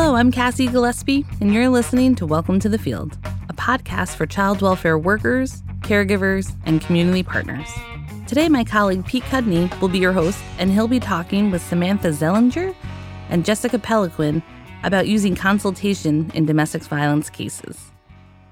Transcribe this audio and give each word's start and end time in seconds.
Hello, 0.00 0.14
I'm 0.14 0.30
Cassie 0.30 0.68
Gillespie, 0.68 1.26
and 1.40 1.52
you're 1.52 1.68
listening 1.68 2.14
to 2.14 2.24
Welcome 2.24 2.60
to 2.60 2.68
the 2.68 2.78
Field, 2.78 3.18
a 3.48 3.52
podcast 3.52 4.14
for 4.14 4.26
child 4.26 4.62
welfare 4.62 4.96
workers, 4.96 5.60
caregivers, 5.80 6.54
and 6.66 6.80
community 6.80 7.24
partners. 7.24 7.68
Today, 8.28 8.48
my 8.48 8.62
colleague 8.62 9.04
Pete 9.06 9.24
Cudney 9.24 9.68
will 9.80 9.88
be 9.88 9.98
your 9.98 10.12
host, 10.12 10.38
and 10.60 10.70
he'll 10.70 10.86
be 10.86 11.00
talking 11.00 11.50
with 11.50 11.62
Samantha 11.62 12.10
Zellinger 12.10 12.76
and 13.28 13.44
Jessica 13.44 13.76
Peliquin 13.76 14.40
about 14.84 15.08
using 15.08 15.34
consultation 15.34 16.30
in 16.32 16.46
domestic 16.46 16.84
violence 16.84 17.28
cases. 17.28 17.90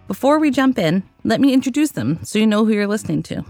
Before 0.08 0.40
we 0.40 0.50
jump 0.50 0.80
in, 0.80 1.04
let 1.22 1.40
me 1.40 1.54
introduce 1.54 1.92
them 1.92 2.18
so 2.24 2.40
you 2.40 2.46
know 2.48 2.64
who 2.64 2.72
you're 2.72 2.88
listening 2.88 3.22
to. 3.22 3.44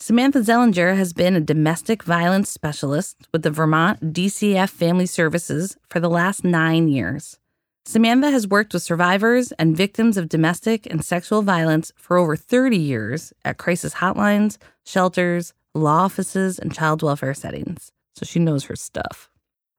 Samantha 0.00 0.38
Zellinger 0.38 0.96
has 0.96 1.12
been 1.12 1.34
a 1.34 1.40
domestic 1.40 2.04
violence 2.04 2.48
specialist 2.48 3.16
with 3.32 3.42
the 3.42 3.50
Vermont 3.50 4.12
DCF 4.14 4.70
Family 4.70 5.06
Services 5.06 5.76
for 5.90 5.98
the 5.98 6.08
last 6.08 6.44
nine 6.44 6.86
years. 6.86 7.40
Samantha 7.84 8.30
has 8.30 8.46
worked 8.46 8.72
with 8.72 8.84
survivors 8.84 9.50
and 9.52 9.76
victims 9.76 10.16
of 10.16 10.28
domestic 10.28 10.86
and 10.86 11.04
sexual 11.04 11.42
violence 11.42 11.90
for 11.96 12.16
over 12.16 12.36
30 12.36 12.76
years 12.76 13.32
at 13.44 13.58
crisis 13.58 13.94
hotlines, 13.94 14.56
shelters, 14.86 15.52
law 15.74 16.04
offices, 16.04 16.60
and 16.60 16.72
child 16.72 17.02
welfare 17.02 17.34
settings, 17.34 17.90
so 18.14 18.24
she 18.24 18.38
knows 18.38 18.66
her 18.66 18.76
stuff. 18.76 19.28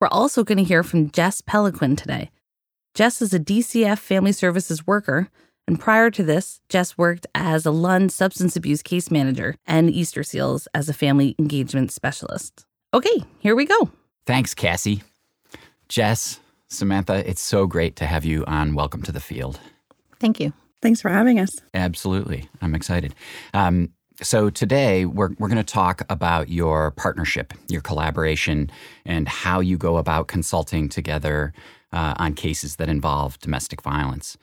We're 0.02 0.09
also 0.09 0.44
going 0.44 0.58
to 0.58 0.66
hear 0.66 0.83
from 0.83 1.11
Jess 1.11 1.39
Peliquin 1.41 1.95
today. 1.95 2.30
Jess 2.94 3.22
is 3.22 3.33
a 3.33 3.39
DCF 3.39 3.99
Family 3.99 4.33
Services 4.33 4.86
worker 4.86 5.30
and 5.70 5.80
prior 5.80 6.09
to 6.09 6.23
this, 6.23 6.62
Jess 6.68 6.98
worked 6.98 7.28
as 7.36 7.64
a 7.64 7.70
Lund 7.70 8.12
substance 8.12 8.55
abuse 8.55 8.82
case 8.82 9.12
manager 9.12 9.54
and 9.68 9.88
Easter 9.88 10.23
Seals 10.23 10.68
as 10.73 10.90
a 10.90 10.94
family 10.94 11.36
engagement 11.38 11.92
specialist. 11.92 12.66
Okay, 12.92 13.23
here 13.38 13.55
we 13.55 13.66
go. 13.66 13.92
Thanks, 14.26 14.55
Cassie. 14.55 15.04
Jess, 15.88 16.40
Samantha, 16.70 17.23
it's 17.30 17.44
so 17.44 17.68
great 17.68 17.95
to 17.98 18.08
have 18.08 18.26
you 18.26 18.44
on 18.45 18.73
Welcome 18.73 19.03
to 19.03 19.11
the 19.11 19.20
Field. 19.20 19.59
Thank 20.20 20.39
you. 20.39 20.53
Thanks 20.81 21.02
for 21.02 21.09
having 21.09 21.39
us. 21.39 21.58
Absolutely. 21.76 22.50
I'm 22.64 22.73
excited. 22.73 23.14
Um, 23.54 23.89
so, 24.23 24.50
today 24.50 25.06
we're, 25.06 25.36
we're 25.38 25.50
going 25.50 25.58
to 25.58 25.64
talk 25.64 26.02
about 26.09 26.50
your 26.50 26.89
partnership, 26.89 27.54
your 27.67 27.81
collaboration, 27.81 28.72
and 29.06 29.28
how 29.28 29.59
you 29.59 29.78
go 29.78 29.98
about 29.98 30.30
consulting 30.30 30.89
together 30.89 31.54
uh, 31.94 32.16
on 32.17 32.33
cases 32.33 32.78
that 32.78 32.89
involve 32.89 33.38
domestic 33.38 33.83
violence. 33.83 34.36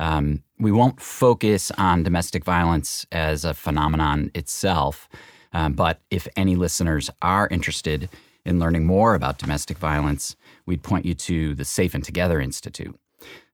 Um, 0.00 0.42
we 0.58 0.72
won't 0.72 1.00
focus 1.00 1.70
on 1.72 2.02
domestic 2.02 2.42
violence 2.42 3.06
as 3.12 3.44
a 3.44 3.52
phenomenon 3.54 4.30
itself, 4.34 5.08
um, 5.52 5.74
but 5.74 6.00
if 6.10 6.26
any 6.36 6.56
listeners 6.56 7.10
are 7.20 7.46
interested 7.48 8.08
in 8.46 8.58
learning 8.58 8.86
more 8.86 9.14
about 9.14 9.38
domestic 9.38 9.76
violence, 9.76 10.36
we'd 10.64 10.82
point 10.82 11.04
you 11.04 11.14
to 11.14 11.54
the 11.54 11.66
Safe 11.66 11.94
and 11.94 12.02
Together 12.02 12.40
Institute. 12.40 12.98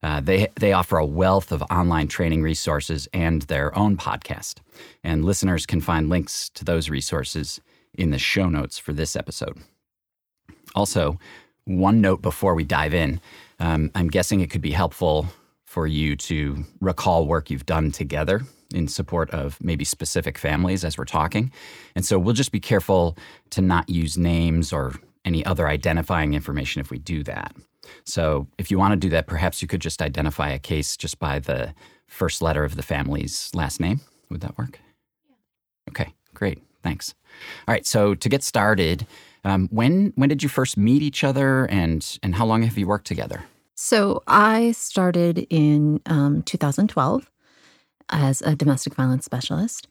Uh, 0.05 0.21
they, 0.21 0.47
they 0.61 0.73
offer 0.73 0.99
a 0.99 1.05
wealth 1.05 1.51
of 1.51 1.63
online 1.63 2.07
training 2.07 2.43
resources 2.43 3.09
and 3.13 3.43
their 3.43 3.77
own 3.77 3.97
podcast. 3.97 4.61
And 5.03 5.25
listeners 5.25 5.67
can 5.67 5.81
find 5.81 6.09
links 6.09 6.49
to 6.51 6.65
those 6.65 6.89
resources 6.89 7.61
in 7.93 8.11
the 8.11 8.19
show 8.19 8.49
notes 8.49 8.79
for 8.79 8.93
this 8.93 9.17
episode. 9.17 9.59
Also, 10.77 11.19
one 11.65 12.01
note 12.01 12.23
before 12.23 12.55
we 12.55 12.63
dive 12.63 12.95
in 12.95 13.21
um, 13.59 13.91
I'm 13.95 14.09
guessing 14.09 14.41
it 14.41 14.51
could 14.51 14.61
be 14.61 14.73
helpful 14.73 15.27
for 15.77 15.87
you 15.87 16.17
to 16.17 16.65
recall 16.81 17.27
work 17.27 17.51
you've 17.51 17.67
done 17.67 17.93
together 17.93 18.41
in 18.73 18.89
support 18.89 19.29
of 19.33 19.63
maybe 19.63 19.85
specific 19.85 20.39
families 20.39 20.87
as 20.87 20.97
we're 20.97 21.05
talking. 21.05 21.53
And 21.95 22.03
so 22.03 22.19
we'll 22.19 22.33
just 22.33 22.51
be 22.51 22.61
careful 22.61 23.15
to 23.51 23.61
not 23.61 23.87
use 23.91 24.17
names 24.17 24.73
or 24.73 24.95
any 25.27 25.45
other 25.45 25.69
identifying 25.69 26.33
information 26.33 26.81
if 26.81 26.91
we 26.91 26.97
do 26.97 27.23
that. 27.25 27.55
So 28.05 28.47
if 28.57 28.71
you 28.71 28.79
want 28.79 28.93
to 28.93 28.97
do 28.97 29.11
that, 29.11 29.27
perhaps 29.27 29.61
you 29.61 29.69
could 29.69 29.83
just 29.83 30.01
identify 30.01 30.49
a 30.49 30.59
case 30.59 30.97
just 30.97 31.19
by 31.19 31.41
the 31.41 31.75
first 32.07 32.41
letter 32.41 32.65
of 32.65 32.77
the 32.77 32.83
family's 32.83 33.51
last 33.53 33.79
name. 33.79 34.01
Would 34.31 34.41
that 34.41 34.57
work? 34.57 34.81
Yeah. 35.29 35.35
Okay, 35.91 36.15
great. 36.33 36.63
Thanks. 36.83 37.15
All 37.69 37.75
right. 37.75 37.85
So 37.85 38.15
to 38.15 38.29
get 38.31 38.43
started, 38.43 39.07
um, 39.45 39.69
when 39.71 40.15
when 40.15 40.31
did 40.31 40.43
you 40.43 40.49
first 40.49 40.79
meet 40.79 41.03
each 41.03 41.23
other, 41.23 41.67
and 41.67 42.19
and 42.23 42.35
how 42.35 42.47
long 42.47 42.63
have 42.63 42.79
you 42.79 42.87
worked 42.87 43.07
together? 43.07 43.45
So 43.77 44.23
I 44.27 44.73
started 44.73 45.47
in 45.51 46.01
um, 46.07 46.43
2012 46.43 47.31
as 48.09 48.41
a 48.41 48.57
domestic 48.57 48.95
violence 48.95 49.27
specialist, 49.27 49.87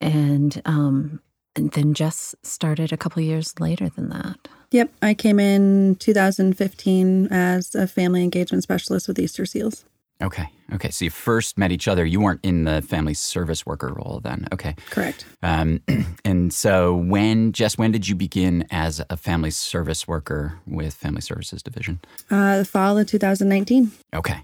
and, 0.00 0.60
um, 0.64 1.20
and 1.54 1.70
then 1.70 1.94
Jess 1.94 2.34
started 2.42 2.92
a 2.92 2.96
couple 2.96 3.22
years 3.22 3.58
later 3.60 3.88
than 3.88 4.08
that. 4.08 4.48
Yep, 4.72 4.92
I 5.02 5.14
came 5.14 5.38
in 5.38 5.96
2015 5.96 7.28
as 7.28 7.74
a 7.74 7.86
family 7.86 8.24
engagement 8.24 8.64
specialist 8.64 9.06
with 9.06 9.18
Easter 9.18 9.46
Seals. 9.46 9.84
Okay. 10.22 10.48
Okay. 10.72 10.90
So 10.90 11.04
you 11.04 11.10
first 11.10 11.56
met 11.56 11.70
each 11.70 11.86
other. 11.86 12.04
You 12.04 12.20
weren't 12.20 12.40
in 12.42 12.64
the 12.64 12.82
family 12.82 13.14
service 13.14 13.64
worker 13.64 13.92
role 13.94 14.20
then. 14.22 14.48
Okay. 14.52 14.74
Correct. 14.90 15.24
Um, 15.42 15.80
and 16.24 16.52
so 16.52 16.94
when, 16.94 17.52
Jess, 17.52 17.78
when 17.78 17.92
did 17.92 18.08
you 18.08 18.14
begin 18.14 18.66
as 18.70 19.00
a 19.10 19.16
family 19.16 19.50
service 19.50 20.08
worker 20.08 20.58
with 20.66 20.94
Family 20.94 21.20
Services 21.20 21.62
Division? 21.62 22.00
Uh, 22.30 22.58
the 22.58 22.64
fall 22.64 22.98
of 22.98 23.06
2019. 23.06 23.92
Okay. 24.14 24.40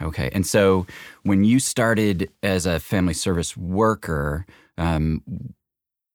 Okay. 0.00 0.30
And 0.32 0.46
so 0.46 0.86
when 1.22 1.44
you 1.44 1.60
started 1.60 2.30
as 2.42 2.64
a 2.64 2.80
family 2.80 3.14
service 3.14 3.56
worker, 3.56 4.46
um, 4.78 5.22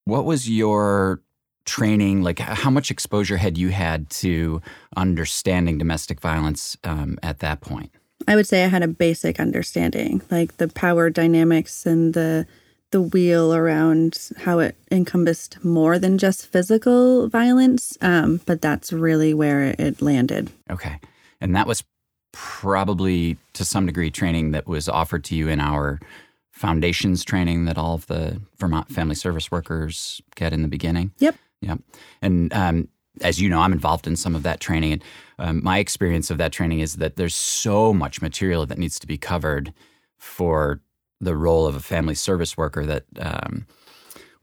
what 0.06 0.26
was 0.26 0.50
your 0.50 1.22
training? 1.66 2.24
Like, 2.24 2.40
how 2.40 2.72
much 2.72 2.90
exposure 2.90 3.38
had 3.38 3.58
you 3.58 3.70
had 3.70 4.10
to 4.12 4.62
understanding 4.98 5.78
domestic 5.78 6.20
violence 6.20 6.78
um, 6.84 7.20
at 7.22 7.40
that 7.40 7.62
point? 7.62 7.92
I 8.28 8.36
would 8.36 8.48
say 8.48 8.64
I 8.64 8.68
had 8.68 8.84
a 8.84 8.88
basic 8.88 9.40
understanding, 9.40 10.22
like 10.32 10.58
the 10.58 10.68
power 10.68 11.10
dynamics 11.10 11.86
and 11.86 12.14
the 12.14 12.48
the 12.92 13.02
wheel 13.02 13.54
around 13.54 14.30
how 14.38 14.60
it 14.60 14.76
encompassed 14.90 15.64
more 15.66 16.00
than 16.00 16.18
just 16.18 16.48
physical 16.48 17.28
violence. 17.28 17.98
Um, 18.00 18.40
but 18.46 18.62
that's 18.62 18.94
really 18.94 19.34
where 19.34 19.76
it 19.78 20.02
landed. 20.02 20.50
Okay, 20.70 21.00
and 21.42 21.56
that 21.56 21.68
was 21.68 21.84
probably 22.32 23.38
to 23.54 23.66
some 23.66 23.86
degree 23.86 24.12
training 24.12 24.52
that 24.52 24.68
was 24.68 24.88
offered 24.88 25.24
to 25.26 25.36
you 25.36 25.48
in 25.48 25.60
our 25.60 26.00
foundations 26.52 27.24
training 27.24 27.66
that 27.66 27.78
all 27.78 27.96
of 27.96 28.08
the 28.08 28.42
Vermont 28.58 28.90
family 28.90 29.16
service 29.16 29.52
workers 29.52 30.22
get 30.36 30.54
in 30.54 30.62
the 30.62 30.68
beginning. 30.68 31.12
Yep. 31.20 31.36
Yep. 31.62 31.80
And 32.22 32.54
um, 32.54 32.88
as 33.22 33.42
you 33.42 33.50
know, 33.50 33.60
I'm 33.60 33.74
involved 33.74 34.08
in 34.08 34.16
some 34.16 34.36
of 34.36 34.44
that 34.44 34.60
training. 34.60 34.94
And 34.94 35.04
um, 35.40 35.64
my 35.64 35.80
experience 35.80 36.30
of 36.32 36.38
that 36.38 36.52
training 36.52 36.80
is 36.80 36.96
that 36.96 37.16
there's 37.16 37.36
so 37.36 37.94
much 37.94 38.22
material 38.22 38.66
that 38.66 38.78
needs 38.78 39.00
to 39.00 39.08
be 39.08 39.18
covered 39.18 39.74
for 40.18 40.82
the 41.22 41.36
role 41.36 41.66
of 41.66 41.76
a 41.76 41.80
family 41.80 42.16
service 42.16 42.58
worker 42.58 42.86
that 42.86 43.04
um, 43.20 43.66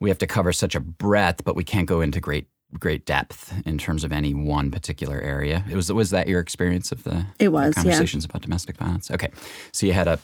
we 0.00 0.09
have 0.09 0.19
to 0.19 0.27
cover 0.27 0.53
such 0.53 0.75
a 0.75 0.81
breadth, 0.81 1.44
but 1.44 1.55
we 1.56 1.65
can't 1.65 1.87
go 1.87 2.00
into 2.00 2.21
great 2.21 2.47
great 2.78 3.05
depth 3.05 3.53
in 3.66 3.77
terms 3.77 4.03
of 4.03 4.12
any 4.12 4.32
one 4.32 4.71
particular 4.71 5.21
area. 5.21 5.65
It 5.71 5.77
was 5.77 5.93
was 5.93 6.11
that 6.11 6.27
your 6.28 6.41
experience 6.41 6.91
of 6.91 7.05
the 7.05 7.27
it 7.38 7.49
was 7.49 7.75
conversations 7.75 8.25
yeah. 8.25 8.31
about 8.31 8.43
domestic 8.43 8.77
violence? 8.77 9.11
Okay, 9.11 9.31
so 9.72 9.87
you 9.87 9.93
had 9.93 10.09
a 10.09 10.19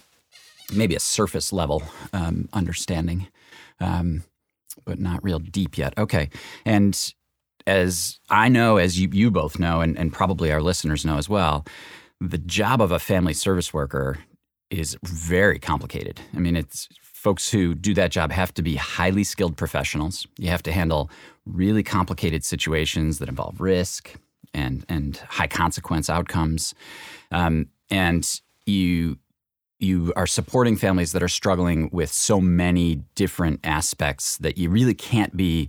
maybe 0.73 0.95
a 0.95 1.01
surface 1.01 1.53
level 1.53 1.83
um, 2.13 2.49
understanding, 2.53 3.29
um, 3.81 4.25
but 4.85 4.99
not 4.99 5.23
real 5.23 5.39
deep 5.39 5.77
yet. 5.79 5.95
Okay, 5.99 6.31
and 6.65 7.15
as 7.69 8.19
I 8.31 8.49
know, 8.49 8.79
as 8.79 8.99
you, 8.99 9.09
you 9.13 9.31
both 9.31 9.59
know, 9.59 9.83
and, 9.83 9.97
and 9.99 10.13
probably 10.13 10.51
our 10.51 10.63
listeners 10.63 11.05
know 11.05 11.19
as 11.19 11.29
well, 11.29 11.67
the 12.21 12.39
job 12.39 12.81
of 12.81 12.91
a 12.91 12.99
family 12.99 13.35
service 13.35 13.73
worker 13.75 14.19
is 14.71 14.97
very 15.05 15.59
complicated. 15.59 16.21
I 16.35 16.39
mean, 16.39 16.57
it's 16.57 16.89
folks 17.03 17.51
who 17.51 17.75
do 17.75 17.93
that 17.95 18.11
job 18.11 18.33
have 18.33 18.55
to 18.55 18.63
be 18.63 18.77
highly 18.77 19.23
skilled 19.23 19.57
professionals. 19.57 20.27
You 20.39 20.49
have 20.49 20.63
to 20.65 20.73
handle 20.73 21.11
really 21.45 21.83
complicated 21.83 22.43
situations 22.43 23.19
that 23.19 23.29
involve 23.29 23.61
risk 23.61 24.15
and 24.55 24.85
and 24.89 25.19
high 25.29 25.47
consequence 25.47 26.09
outcomes, 26.09 26.75
um, 27.31 27.67
and 27.91 28.41
you 28.65 29.19
you 29.79 30.13
are 30.17 30.27
supporting 30.27 30.77
families 30.77 31.13
that 31.13 31.23
are 31.23 31.29
struggling 31.29 31.91
with 31.93 32.11
so 32.11 32.41
many 32.41 32.97
different 33.15 33.61
aspects 33.63 34.39
that 34.39 34.57
you 34.57 34.71
really 34.71 34.95
can't 34.95 35.37
be 35.37 35.69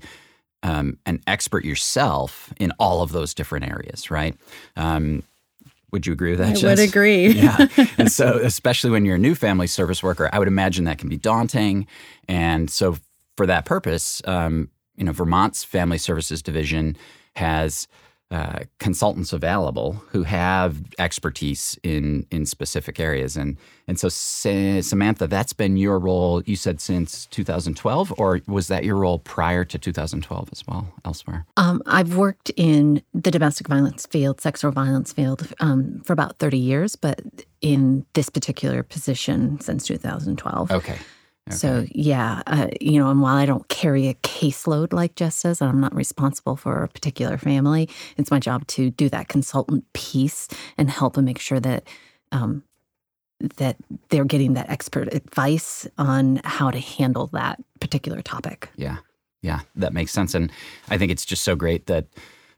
um, 0.64 0.98
an 1.06 1.22
expert 1.28 1.64
yourself 1.66 2.54
in 2.60 2.72
all 2.80 3.02
of 3.02 3.12
those 3.12 3.34
different 3.34 3.70
areas, 3.70 4.12
right? 4.12 4.36
Um, 4.76 5.24
would 5.92 6.06
you 6.06 6.14
agree 6.14 6.32
with 6.32 6.40
that? 6.40 6.50
I 6.50 6.54
Jess? 6.54 6.64
would 6.64 6.80
agree. 6.80 7.28
yeah. 7.34 7.68
And 7.98 8.12
so, 8.12 8.40
especially 8.44 8.92
when 8.92 9.06
you're 9.06 9.16
a 9.16 9.20
new 9.20 9.36
family 9.36 9.68
service 9.68 10.04
worker, 10.04 10.30
I 10.32 10.40
would 10.40 10.48
imagine 10.48 10.86
that 10.86 10.98
can 11.00 11.10
be 11.10 11.18
daunting. 11.18 11.88
And 12.28 12.70
so, 12.70 12.98
for 13.38 13.46
that 13.46 13.66
purpose, 13.66 14.22
um, 14.26 14.70
you 14.96 15.04
know, 15.06 15.14
Vermont's 15.14 15.64
Family 15.64 15.98
Services 15.98 16.42
Division 16.42 16.96
has 17.36 17.88
uh, 18.32 18.60
consultants 18.80 19.34
available 19.34 19.94
who 20.10 20.24
have 20.24 20.82
expertise 21.00 21.80
in 21.82 22.28
in 22.30 22.46
specific 22.46 23.00
areas, 23.00 23.36
and 23.36 23.58
and 23.88 24.00
so 24.00 24.08
Samantha, 24.08 25.26
that's 25.26 25.54
been 25.54 25.78
your 25.78 25.98
role. 25.98 26.44
You 26.44 26.56
said 26.56 26.80
since 26.80 27.26
2012, 27.28 28.14
or 28.20 28.42
was 28.48 28.68
that 28.68 28.84
your 28.84 28.98
role 28.98 29.18
prior 29.18 29.66
to 29.66 29.80
2012 29.80 30.50
as 30.52 30.68
well, 30.68 30.94
elsewhere? 31.06 31.48
Um, 31.58 31.82
I've 31.88 32.16
worked 32.16 32.52
in 32.56 33.02
the 33.16 33.32
domestic 33.32 33.68
violence 33.68 34.06
field, 34.06 34.42
sexual 34.42 34.72
violence 34.72 35.12
field, 35.12 35.52
um, 35.60 36.02
for 36.06 36.14
about 36.14 36.38
30 36.38 36.58
years, 36.60 36.96
but 36.96 37.20
in 37.62 38.06
this 38.14 38.30
particular 38.30 38.84
position 38.84 39.60
since 39.60 39.88
2012. 39.88 40.72
Okay. 40.72 40.98
Okay. 41.50 41.58
So, 41.58 41.86
yeah, 41.92 42.44
uh, 42.46 42.68
you 42.80 43.00
know, 43.00 43.10
and 43.10 43.22
while 43.22 43.36
I 43.36 43.48
don't 43.48 43.68
carry 43.70 44.08
a 44.08 44.14
caseload 44.16 44.94
like 44.94 45.16
Jess 45.16 45.42
does, 45.42 45.62
and 45.62 45.70
I'm 45.70 45.80
not 45.80 45.96
responsible 45.96 46.56
for 46.56 46.84
a 46.84 46.88
particular 46.88 47.38
family, 47.38 47.90
it's 48.18 48.30
my 48.30 48.40
job 48.40 48.68
to 48.68 48.92
do 48.92 49.10
that 49.10 49.30
consultant 49.30 49.92
piece 49.94 50.48
and 50.78 50.92
help 50.92 51.16
them 51.16 51.26
make 51.26 51.40
sure 51.40 51.60
that 51.60 51.88
um, 52.32 52.64
that 53.58 53.78
they're 54.10 54.26
getting 54.26 54.54
that 54.54 54.70
expert 54.70 55.12
advice 55.14 55.88
on 55.98 56.42
how 56.44 56.70
to 56.70 56.80
handle 56.80 57.28
that 57.28 57.60
particular 57.80 58.22
topic. 58.22 58.70
Yeah, 58.76 58.98
yeah, 59.42 59.62
that 59.76 59.94
makes 59.94 60.12
sense, 60.12 60.36
and 60.36 60.52
I 60.90 61.00
think 61.00 61.12
it's 61.12 61.26
just 61.26 61.44
so 61.44 61.56
great 61.56 61.88
that 61.88 62.06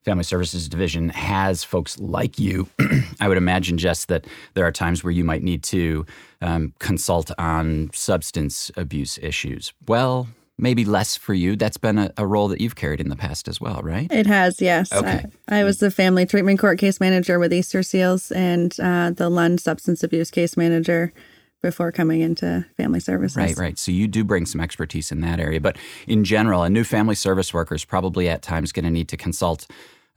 Family 0.04 0.24
Services 0.24 0.68
Division 0.68 1.10
has 1.10 1.64
folks 1.64 2.00
like 2.00 2.40
you. 2.40 2.68
I 3.20 3.28
would 3.28 3.38
imagine, 3.38 3.78
Jess, 3.78 4.06
that 4.06 4.26
there 4.56 4.66
are 4.66 4.72
times 4.72 5.04
where 5.04 5.12
you 5.12 5.24
might 5.24 5.44
need 5.44 5.64
to 5.64 6.06
um, 6.42 6.74
consult 6.80 7.32
on 7.38 7.92
substance 7.94 8.72
abuse 8.76 9.20
issues. 9.22 9.74
Well, 9.88 10.28
maybe 10.58 10.86
less 10.86 11.16
for 11.16 11.34
you. 11.34 11.56
That's 11.56 11.78
been 11.78 11.98
a, 11.98 12.12
a, 12.18 12.26
role 12.26 12.48
that 12.48 12.62
you've 12.62 12.76
carried 12.76 13.00
in 13.00 13.10
the 13.10 13.16
past 13.16 13.48
as 13.48 13.60
well, 13.60 13.82
right? 13.84 14.12
It 14.12 14.28
has, 14.28 14.62
yes. 14.62 14.92
Okay. 14.94 15.26
I, 15.48 15.60
I 15.60 15.64
was 15.64 15.80
the 15.80 15.92
family 15.92 16.26
treatment 16.26 16.60
court 16.60 16.80
case 16.80 17.00
manager 17.00 17.40
with 17.40 17.54
Easter 17.54 17.84
Seals 17.84 18.32
and 18.32 18.80
uh, 18.80 19.12
the 19.12 19.30
Lund 19.30 19.60
substance 19.60 20.04
abuse 20.04 20.32
case 20.32 20.56
manager 20.56 21.14
before 21.62 21.92
coming 21.92 22.22
into 22.22 22.66
family 22.78 23.00
services. 23.00 23.38
Right, 23.38 23.58
right. 23.58 23.80
So 23.80 23.92
you 23.92 24.08
do 24.08 24.24
bring 24.24 24.46
some 24.46 24.62
expertise 24.62 25.12
in 25.12 25.22
that 25.22 25.40
area. 25.40 25.60
But 25.60 25.78
in 26.08 26.24
general, 26.24 26.64
a 26.64 26.70
new 26.70 26.84
family 26.84 27.16
service 27.16 27.54
worker 27.54 27.76
is 27.76 27.86
probably 27.86 28.28
at 28.28 28.42
times 28.42 28.72
going 28.72 28.86
to 28.86 28.92
need 28.92 29.08
to 29.10 29.18
consult 29.18 29.68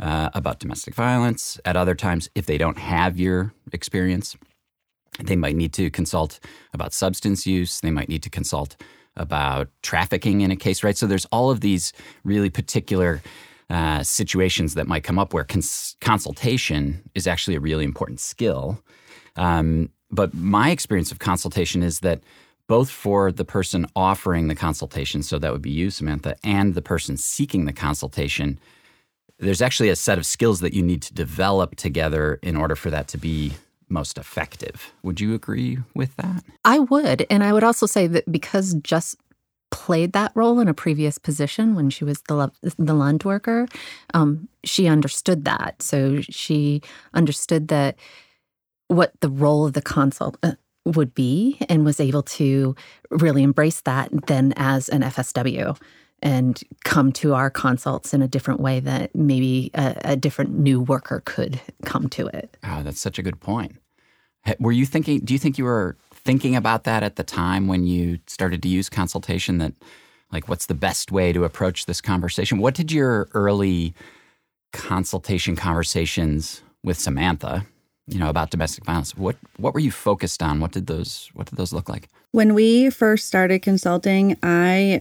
uh, 0.01 0.31
about 0.35 0.59
domestic 0.59 0.95
violence. 0.95 1.61
At 1.65 1.77
other 1.77 1.95
times, 1.95 2.29
if 2.35 2.47
they 2.47 2.59
don't 2.59 2.79
have 2.79 3.19
your 3.19 3.53
experience, 3.73 4.37
they 5.23 5.37
might 5.37 5.57
need 5.57 5.73
to 5.75 5.91
consult 5.91 6.41
about 6.73 6.93
substance 6.93 7.47
use. 7.47 7.81
They 7.81 7.91
might 7.91 8.09
need 8.09 8.23
to 8.25 8.31
consult 8.31 8.77
about 9.17 9.69
trafficking 9.83 10.41
in 10.41 10.51
a 10.51 10.57
case, 10.57 10.83
right? 10.83 10.97
So 10.97 11.07
there's 11.07 11.27
all 11.27 11.51
of 11.51 11.61
these 11.61 11.93
really 12.25 12.51
particular 12.51 13.23
uh, 13.71 14.03
situations 14.03 14.75
that 14.75 14.89
might 14.89 15.05
come 15.05 15.19
up 15.19 15.33
where 15.33 15.45
cons- 15.45 15.97
consultation 16.01 17.09
is 17.15 17.27
actually 17.27 17.57
a 17.57 17.61
really 17.61 17.85
important 17.85 18.21
skill. 18.21 18.83
Um, 19.37 19.91
but 20.11 20.35
my 20.35 20.71
experience 20.71 21.11
of 21.13 21.19
consultation 21.19 21.83
is 21.83 22.01
that 22.01 22.21
both 22.67 22.91
for 22.91 23.31
the 23.31 23.45
person 23.45 23.87
offering 23.95 24.49
the 24.49 24.55
consultation, 24.55 25.23
so 25.23 25.39
that 25.39 25.53
would 25.53 25.63
be 25.63 25.71
you, 25.71 25.91
Samantha, 25.91 26.37
and 26.43 26.75
the 26.75 26.83
person 26.83 27.17
seeking 27.17 27.67
the 27.67 27.73
consultation, 27.73 28.59
there's 29.39 29.61
actually 29.61 29.91
a 29.91 29.97
set 29.97 30.19
of 30.19 30.25
skills 30.25 30.61
that 30.61 30.73
you 30.73 30.83
need 30.83 31.03
to 31.03 31.15
develop 31.15 31.77
together 31.77 32.39
in 32.43 32.57
order 32.57 32.77
for 32.77 32.91
that 32.91 33.09
to 33.09 33.19
be 33.19 33.53
most 33.89 34.17
effective. 34.17 34.93
Would 35.03 35.21
you 35.21 35.35
agree 35.35 35.79
with 35.95 36.17
that? 36.17 36.43
I 36.65 36.79
would. 36.79 37.27
And 37.29 37.45
I 37.45 37.53
would 37.53 37.65
also 37.65 37.87
say 37.87 38.07
that 38.07 38.31
because 38.31 38.75
Jess 38.75 39.15
played 39.71 40.13
that 40.13 40.33
role 40.35 40.61
in 40.61 40.69
a 40.69 40.75
previous 40.75 41.19
position 41.19 41.75
when 41.75 41.91
she 41.91 42.05
was 42.05 42.23
the 42.29 42.51
the 42.79 42.95
Lund 42.95 43.25
worker, 43.25 43.67
um, 44.15 44.49
she 44.63 44.87
understood 44.87 45.45
that. 45.45 45.83
So 45.83 46.21
she 46.23 46.81
understood 47.13 47.69
that 47.69 47.97
what 48.89 49.13
the 49.21 49.31
role 49.31 49.67
of 49.67 49.73
the 49.73 49.83
consult 49.83 50.37
uh, 50.43 50.53
would 50.85 51.15
be 51.15 51.57
and 51.69 51.85
was 51.85 52.01
able 52.01 52.23
to 52.23 52.77
really 53.11 53.43
embrace 53.43 53.81
that 53.83 54.11
then 54.27 54.53
as 54.57 54.89
an 54.89 55.03
FSW 55.03 55.79
and 56.23 56.63
come 56.85 57.13
to 57.13 57.35
our 57.35 57.51
consults 57.51 58.15
in 58.15 58.23
a 58.23 58.29
different 58.29 58.61
way 58.61 58.81
that 58.81 59.15
maybe 59.15 59.71
a, 59.75 59.97
a 60.05 60.17
different 60.17 60.59
new 60.59 60.81
worker 60.81 61.23
could 61.25 61.61
come 61.85 62.09
to 62.09 62.27
it. 62.29 62.57
Oh, 62.65 62.83
that's 62.83 63.01
such 63.01 63.19
a 63.19 63.23
good 63.23 63.41
point. 63.41 63.77
Were 64.59 64.73
you 64.73 64.85
thinking, 64.85 65.21
do 65.21 65.33
you 65.33 65.39
think 65.39 65.57
you 65.57 65.65
were 65.65 65.97
thinking 66.13 66.55
about 66.55 66.85
that 66.85 67.03
at 67.03 67.17
the 67.17 67.23
time 67.23 67.67
when 67.67 67.87
you 67.87 68.19
started 68.27 68.63
to 68.63 68.69
use 68.69 68.91
consultation 68.91 69.59
that, 69.59 69.73
like, 70.33 70.49
what's 70.49 70.67
the 70.67 70.75
best 70.75 71.11
way 71.11 71.33
to 71.33 71.45
approach 71.45 71.87
this 71.87 72.03
conversation? 72.03 72.59
What 72.59 72.75
did 72.75 72.93
your 72.93 73.29
early 73.33 73.95
consultation 74.73 75.57
conversations 75.57 76.63
with 76.83 76.99
Samantha 76.99 77.67
you 78.07 78.19
know 78.19 78.29
about 78.29 78.51
domestic 78.51 78.85
violence 78.85 79.17
what 79.17 79.37
what 79.57 79.75
were 79.75 79.81
you 79.81 79.91
focused 79.91 80.43
on 80.43 80.61
what 80.61 80.73
did 80.73 80.87
those 80.87 81.31
what 81.35 81.47
did 81.47 81.57
those 81.57 81.73
look 81.73 81.89
like 81.89 82.09
when 82.33 82.55
we 82.55 82.91
first 82.91 83.27
started 83.27 83.63
consulting 83.63 84.37
i 84.43 85.01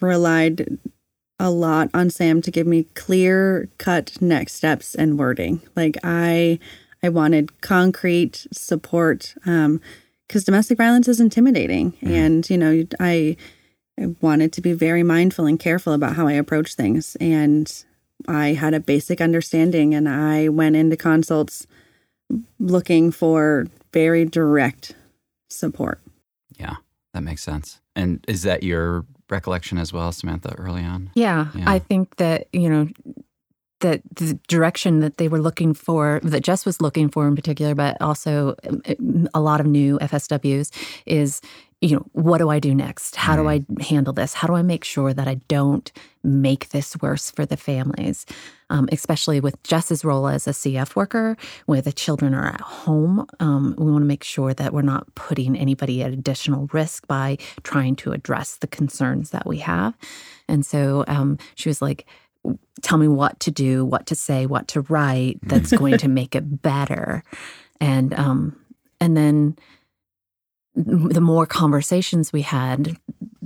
relied 0.00 0.78
a 1.38 1.50
lot 1.50 1.88
on 1.94 2.10
sam 2.10 2.42
to 2.42 2.50
give 2.50 2.66
me 2.66 2.84
clear 2.94 3.68
cut 3.78 4.20
next 4.20 4.54
steps 4.54 4.94
and 4.94 5.18
wording 5.18 5.60
like 5.76 5.96
i 6.02 6.58
i 7.02 7.08
wanted 7.08 7.60
concrete 7.60 8.46
support 8.52 9.34
um 9.46 9.80
because 10.26 10.44
domestic 10.44 10.78
violence 10.78 11.08
is 11.08 11.20
intimidating 11.20 11.92
mm. 12.02 12.10
and 12.10 12.50
you 12.50 12.58
know 12.58 12.84
i 12.98 13.36
I 14.00 14.14
wanted 14.20 14.52
to 14.54 14.60
be 14.60 14.72
very 14.72 15.02
mindful 15.02 15.46
and 15.46 15.60
careful 15.60 15.92
about 15.92 16.16
how 16.16 16.26
I 16.26 16.32
approach 16.32 16.74
things. 16.74 17.16
And 17.20 17.70
I 18.26 18.54
had 18.54 18.72
a 18.72 18.80
basic 18.80 19.20
understanding, 19.20 19.94
and 19.94 20.08
I 20.08 20.48
went 20.48 20.76
into 20.76 20.96
consults 20.96 21.66
looking 22.58 23.10
for 23.10 23.66
very 23.92 24.24
direct 24.24 24.94
support. 25.48 26.00
Yeah, 26.58 26.76
that 27.14 27.22
makes 27.22 27.42
sense. 27.42 27.80
And 27.96 28.24
is 28.28 28.42
that 28.42 28.62
your 28.62 29.04
recollection 29.28 29.78
as 29.78 29.92
well, 29.92 30.12
Samantha, 30.12 30.54
early 30.58 30.82
on? 30.82 31.10
Yeah, 31.14 31.48
yeah. 31.54 31.64
I 31.70 31.78
think 31.78 32.16
that, 32.16 32.48
you 32.52 32.68
know, 32.68 32.88
that 33.80 34.02
the 34.14 34.38
direction 34.46 35.00
that 35.00 35.16
they 35.16 35.28
were 35.28 35.40
looking 35.40 35.74
for, 35.74 36.20
that 36.22 36.42
Jess 36.42 36.66
was 36.66 36.80
looking 36.80 37.08
for 37.08 37.26
in 37.26 37.34
particular, 37.34 37.74
but 37.74 37.96
also 38.00 38.54
um, 38.68 39.28
a 39.32 39.40
lot 39.40 39.60
of 39.60 39.66
new 39.66 39.98
FSWs, 40.00 40.70
is 41.06 41.40
you 41.80 41.96
know, 41.96 42.06
what 42.12 42.38
do 42.38 42.50
I 42.50 42.58
do 42.58 42.74
next? 42.74 43.16
How 43.16 43.36
do 43.36 43.48
I 43.48 43.60
mm-hmm. 43.60 43.80
handle 43.80 44.12
this? 44.12 44.34
How 44.34 44.46
do 44.46 44.54
I 44.54 44.62
make 44.62 44.84
sure 44.84 45.14
that 45.14 45.26
I 45.26 45.34
don't 45.48 45.90
make 46.22 46.68
this 46.70 46.94
worse 47.00 47.30
for 47.30 47.46
the 47.46 47.56
families? 47.56 48.26
Um, 48.68 48.88
especially 48.92 49.40
with 49.40 49.60
Jess's 49.62 50.04
role 50.04 50.28
as 50.28 50.46
a 50.46 50.50
CF 50.50 50.94
worker, 50.94 51.36
where 51.64 51.80
the 51.80 51.92
children 51.92 52.34
are 52.34 52.46
at 52.46 52.60
home. 52.60 53.26
Um, 53.40 53.74
we 53.78 53.90
want 53.90 54.02
to 54.02 54.06
make 54.06 54.22
sure 54.22 54.52
that 54.52 54.74
we're 54.74 54.82
not 54.82 55.12
putting 55.14 55.56
anybody 55.56 56.02
at 56.02 56.12
additional 56.12 56.68
risk 56.72 57.06
by 57.06 57.38
trying 57.62 57.96
to 57.96 58.12
address 58.12 58.56
the 58.58 58.66
concerns 58.66 59.30
that 59.30 59.46
we 59.46 59.58
have. 59.58 59.96
And 60.48 60.64
so 60.64 61.04
um, 61.08 61.38
she 61.54 61.70
was 61.70 61.80
like, 61.80 62.06
tell 62.82 62.98
me 62.98 63.08
what 63.08 63.40
to 63.40 63.50
do, 63.50 63.84
what 63.84 64.06
to 64.06 64.14
say, 64.14 64.46
what 64.46 64.68
to 64.68 64.82
write 64.82 65.38
that's 65.42 65.72
going 65.76 65.98
to 65.98 66.08
make 66.08 66.34
it 66.34 66.62
better. 66.62 67.24
And 67.80 68.12
um, 68.14 68.56
and 69.00 69.16
then 69.16 69.56
the 70.84 71.20
more 71.20 71.46
conversations 71.46 72.32
we 72.32 72.42
had, 72.42 72.96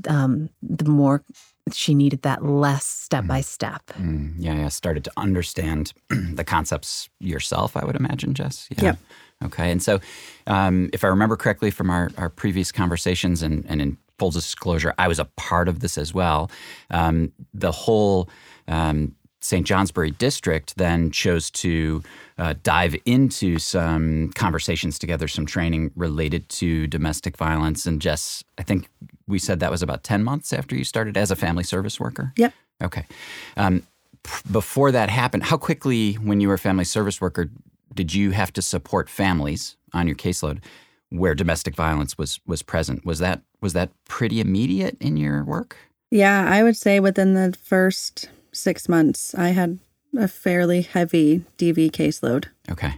um, 0.09 0.51
the 0.63 0.85
more 0.85 1.25
she 1.73 1.95
needed 1.95 2.23
that 2.23 2.45
less 2.45 2.85
step 2.85 3.27
by 3.27 3.41
step. 3.41 3.83
Mm, 3.99 4.35
yeah, 4.39 4.55
yeah. 4.55 4.69
Started 4.69 5.05
to 5.05 5.13
understand 5.17 5.93
the 6.11 6.45
concepts 6.45 7.09
yourself, 7.21 7.77
I 7.77 7.85
would 7.85 7.97
imagine, 7.97 8.35
Jess. 8.35 8.69
Yeah. 8.77 8.85
Yep. 8.85 8.99
Okay. 9.47 9.71
And 9.71 9.83
so, 9.83 10.01
um, 10.47 10.91
if 10.93 11.05
I 11.05 11.09
remember 11.09 11.37
correctly 11.37 11.71
from 11.71 11.91
our, 11.91 12.11
our 12.19 12.29
previous 12.29 12.71
conversations, 12.71 13.43
and, 13.43 13.65
and 13.69 13.81
in 13.81 13.99
full 14.19 14.31
disclosure, 14.31 14.95
I 14.99 15.09
was 15.09 15.19
a 15.19 15.25
part 15.25 15.69
of 15.69 15.81
this 15.81 15.99
as 15.99 16.15
well. 16.15 16.51
Um, 16.91 17.33
the 17.53 17.73
whole 17.73 18.29
um, 18.69 19.15
St. 19.45 19.67
Johnsbury 19.67 20.11
district 20.11 20.79
then 20.79 21.11
chose 21.11 21.51
to 21.51 22.03
uh, 22.39 22.55
dive 22.63 22.97
into 23.05 23.59
some 23.59 24.33
conversations 24.35 24.99
together, 24.99 25.29
some 25.29 25.45
training 25.45 25.91
related 25.97 26.49
to 26.49 26.87
domestic 26.87 27.37
violence. 27.37 27.85
And 27.85 28.01
Jess, 28.01 28.43
I 28.57 28.63
think 28.63 28.89
we 29.27 29.39
said 29.39 29.61
that 29.61 29.71
was 29.71 29.83
about 29.83 30.03
10 30.03 30.25
months 30.25 30.55
after 30.55 30.75
you 30.75 30.83
started 30.83 31.19
as 31.19 31.31
a 31.31 31.37
family 31.37 31.63
service 31.63 32.01
worker? 32.01 32.33
Yep. 32.39 32.55
Okay. 32.83 33.05
Um, 33.59 33.83
before 34.51 34.91
that 34.93 35.11
happened, 35.11 35.43
how 35.43 35.59
quickly, 35.59 36.15
when 36.15 36.41
you 36.41 36.49
were 36.49 36.55
a 36.55 36.59
family 36.59 36.85
service 36.85 37.21
worker, 37.21 37.51
did 37.93 38.15
you 38.15 38.31
have 38.31 38.51
to 38.55 38.63
support 38.63 39.11
families 39.11 39.77
on 39.93 40.07
your 40.07 40.17
caseload 40.17 40.61
where 41.11 41.35
domestic 41.35 41.77
violence 41.77 42.17
was 42.17 42.41
was 42.47 42.63
present? 42.63 43.05
Was 43.05 43.19
that 43.19 43.43
was 43.61 43.75
that 43.75 43.91
pretty 44.07 44.41
immediate 44.41 44.97
in 45.01 45.19
your 45.19 45.45
work? 45.45 45.77
Yeah, 46.11 46.49
I 46.51 46.63
would 46.63 46.79
say 46.79 46.99
within 46.99 47.35
the 47.35 47.55
first 47.63 48.31
six 48.55 48.89
months, 48.89 49.35
I 49.35 49.49
had 49.49 49.79
a 50.17 50.29
fairly 50.29 50.83
heavy 50.83 51.45
DV 51.59 51.91
caseload. 51.91 52.47
Okay. 52.71 52.95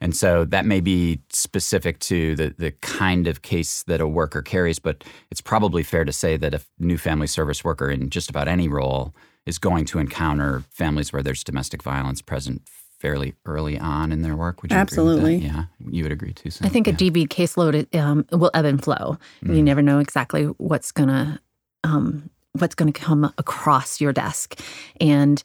And 0.00 0.14
so 0.14 0.44
that 0.44 0.64
may 0.64 0.80
be 0.80 1.20
specific 1.30 1.98
to 2.00 2.36
the, 2.36 2.54
the 2.56 2.70
kind 2.70 3.26
of 3.26 3.42
case 3.42 3.82
that 3.84 4.00
a 4.00 4.06
worker 4.06 4.42
carries, 4.42 4.78
but 4.78 5.02
it's 5.30 5.40
probably 5.40 5.82
fair 5.82 6.04
to 6.04 6.12
say 6.12 6.36
that 6.36 6.54
a 6.54 6.60
new 6.78 6.96
family 6.98 7.26
service 7.26 7.64
worker 7.64 7.90
in 7.90 8.08
just 8.10 8.30
about 8.30 8.46
any 8.46 8.68
role 8.68 9.12
is 9.44 9.58
going 9.58 9.84
to 9.86 9.98
encounter 9.98 10.62
families 10.70 11.12
where 11.12 11.22
there's 11.22 11.42
domestic 11.42 11.82
violence 11.82 12.22
present 12.22 12.62
fairly 13.00 13.34
early 13.44 13.78
on 13.78 14.12
in 14.12 14.22
their 14.22 14.36
work. 14.36 14.62
Would 14.62 14.70
you 14.72 14.76
Absolutely. 14.78 15.36
agree 15.36 15.46
with 15.46 15.52
that? 15.56 15.68
Yeah, 15.82 15.90
you 15.90 16.02
would 16.04 16.12
agree 16.12 16.32
too. 16.32 16.50
So, 16.50 16.64
I 16.64 16.68
think 16.68 16.86
yeah. 16.86 16.94
a 16.94 16.96
DV 16.96 17.28
caseload 17.28 17.92
um, 17.98 18.24
will 18.32 18.50
ebb 18.54 18.64
and 18.66 18.82
flow. 18.82 19.18
You 19.42 19.48
Mm. 19.48 19.64
never 19.64 19.82
know 19.82 19.98
exactly 20.00 20.44
what's 20.58 20.92
gonna 20.92 21.40
um, 21.84 22.30
what's 22.52 22.74
gonna 22.74 22.92
come 22.92 23.32
across 23.38 24.00
your 24.00 24.12
desk, 24.12 24.60
and 25.00 25.42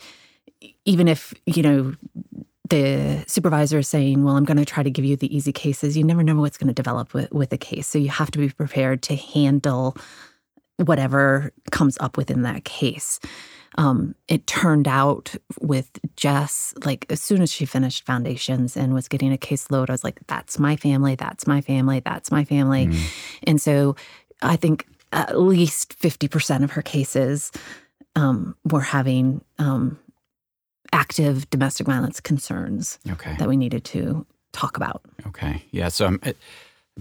even 0.86 1.08
if 1.08 1.34
you 1.46 1.64
know 1.64 1.94
the 2.70 3.24
supervisor 3.28 3.80
is 3.80 3.88
saying, 3.88 4.24
"Well, 4.24 4.36
I'm 4.36 4.46
going 4.46 4.58
to 4.58 4.66
try 4.66 4.84
to 4.84 4.90
give 4.90 5.06
you 5.06 5.16
the 5.16 5.36
easy 5.36 5.52
cases," 5.52 5.98
you 5.98 6.04
never 6.04 6.24
know 6.24 6.36
what's 6.36 6.58
going 6.58 6.70
to 6.70 6.74
develop 6.74 7.14
with 7.14 7.32
with 7.32 7.52
a 7.54 7.58
case. 7.58 7.88
So 7.88 8.00
you 8.00 8.10
have 8.10 8.32
to 8.32 8.40
be 8.40 8.50
prepared 8.50 9.04
to 9.04 9.16
handle 9.16 9.98
whatever 10.78 11.52
comes 11.72 11.98
up 12.00 12.18
within 12.18 12.44
that 12.44 12.66
case. 12.66 13.20
Um, 13.78 14.16
it 14.28 14.46
turned 14.46 14.88
out 14.88 15.36
with 15.60 15.90
Jess, 16.16 16.74
like 16.86 17.06
as 17.10 17.22
soon 17.22 17.42
as 17.42 17.52
she 17.52 17.66
finished 17.66 18.06
foundations 18.06 18.78
and 18.78 18.94
was 18.94 19.08
getting 19.08 19.34
a 19.34 19.38
caseload, 19.38 19.90
I 19.90 19.94
was 19.94 20.04
like, 20.04 20.20
that's 20.28 20.60
my 20.60 20.76
family, 20.76 21.16
that's 21.16 21.48
my 21.48 21.60
family, 21.60 22.00
that's 22.00 22.32
my 22.32 22.44
family. 22.44 22.88
Mm. 22.88 23.00
And 23.44 23.62
so 23.62 23.96
I 24.44 24.58
think 24.58 24.86
at 25.14 25.40
least 25.40 25.98
50% 26.00 26.64
of 26.64 26.72
her 26.72 26.82
cases 26.82 27.52
um, 28.16 28.56
were 28.70 28.82
having 28.82 29.42
um, 29.60 29.98
active 30.92 31.50
domestic 31.50 31.88
violence 31.88 32.20
concerns 32.20 33.00
Okay. 33.10 33.36
that 33.40 33.48
we 33.48 33.56
needed 33.58 33.84
to 33.86 34.26
talk 34.52 34.78
about. 34.78 35.02
Okay. 35.28 35.64
Yeah. 35.72 35.88
So 35.90 36.06
I'm 36.06 36.20
uh, 36.24 36.34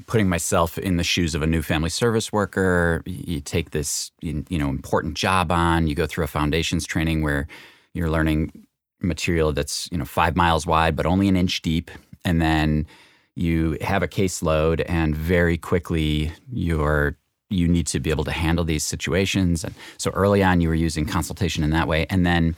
putting 0.07 0.29
myself 0.29 0.79
in 0.79 0.97
the 0.97 1.05
shoes 1.05 1.35
of 1.35 1.43
a 1.43 1.47
new 1.47 1.61
family 1.63 1.91
service 1.91 2.33
worker. 2.33 3.03
You 3.07 3.41
take 3.41 3.71
this, 3.73 4.11
you 4.23 4.45
you 4.49 4.59
know, 4.59 4.69
important 4.71 5.15
job 5.15 5.53
on. 5.53 5.87
You 5.87 5.95
go 5.95 6.07
through 6.07 6.25
a 6.25 6.29
foundations 6.29 6.87
training 6.87 7.23
where 7.23 7.47
you're 7.93 8.11
learning 8.11 8.67
material 9.01 9.53
that's 9.53 9.89
you 9.93 9.99
know 9.99 10.05
five 10.05 10.37
miles 10.37 10.65
wide 10.67 10.95
but 10.97 11.05
only 11.07 11.29
an 11.29 11.37
inch 11.37 11.61
deep, 11.61 11.91
and 12.25 12.41
then 12.41 12.87
you 13.35 13.77
have 13.83 14.03
a 14.03 14.09
caseload, 14.09 14.83
and 14.89 15.15
very 15.15 15.59
quickly 15.59 16.33
you're 16.51 17.17
you 17.53 17.69
need 17.69 17.87
to 17.89 18.01
be 18.01 18.11
able 18.11 18.25
to 18.25 18.33
handle 18.33 18.65
these 18.65 18.85
situations. 18.85 19.65
And 19.65 19.75
so 19.99 20.11
early 20.11 20.43
on, 20.43 20.61
you 20.61 20.69
were 20.69 20.75
using 20.75 21.07
consultation 21.07 21.63
in 21.63 21.71
that 21.71 21.89
way, 21.89 22.07
and 22.11 22.25
then 22.27 22.57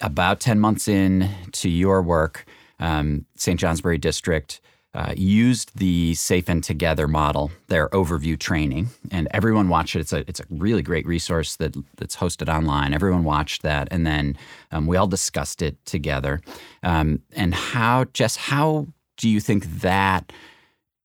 about 0.00 0.40
10 0.40 0.60
months 0.60 0.88
in 0.88 1.30
to 1.52 1.68
your 1.68 2.02
work, 2.02 2.44
um, 2.78 3.26
St. 3.36 3.58
Johnsbury 3.58 3.98
District 3.98 4.60
uh, 4.96 5.12
used 5.14 5.78
the 5.78 6.14
Safe 6.14 6.48
and 6.48 6.64
Together 6.64 7.06
model, 7.06 7.50
their 7.68 7.88
overview 7.90 8.38
training, 8.38 8.88
and 9.10 9.28
everyone 9.30 9.68
watched 9.68 9.94
it. 9.94 10.00
It's 10.00 10.12
a 10.14 10.24
it's 10.26 10.40
a 10.40 10.44
really 10.48 10.80
great 10.80 11.06
resource 11.06 11.56
that 11.56 11.76
that's 11.96 12.16
hosted 12.16 12.48
online. 12.48 12.94
Everyone 12.94 13.22
watched 13.22 13.60
that, 13.60 13.88
and 13.90 14.06
then 14.06 14.38
um, 14.72 14.86
we 14.86 14.96
all 14.96 15.06
discussed 15.06 15.60
it 15.60 15.76
together. 15.84 16.40
Um, 16.82 17.20
and 17.32 17.54
how, 17.54 18.04
Jess, 18.14 18.36
how 18.36 18.86
do 19.18 19.28
you 19.28 19.38
think 19.38 19.66
that 19.80 20.32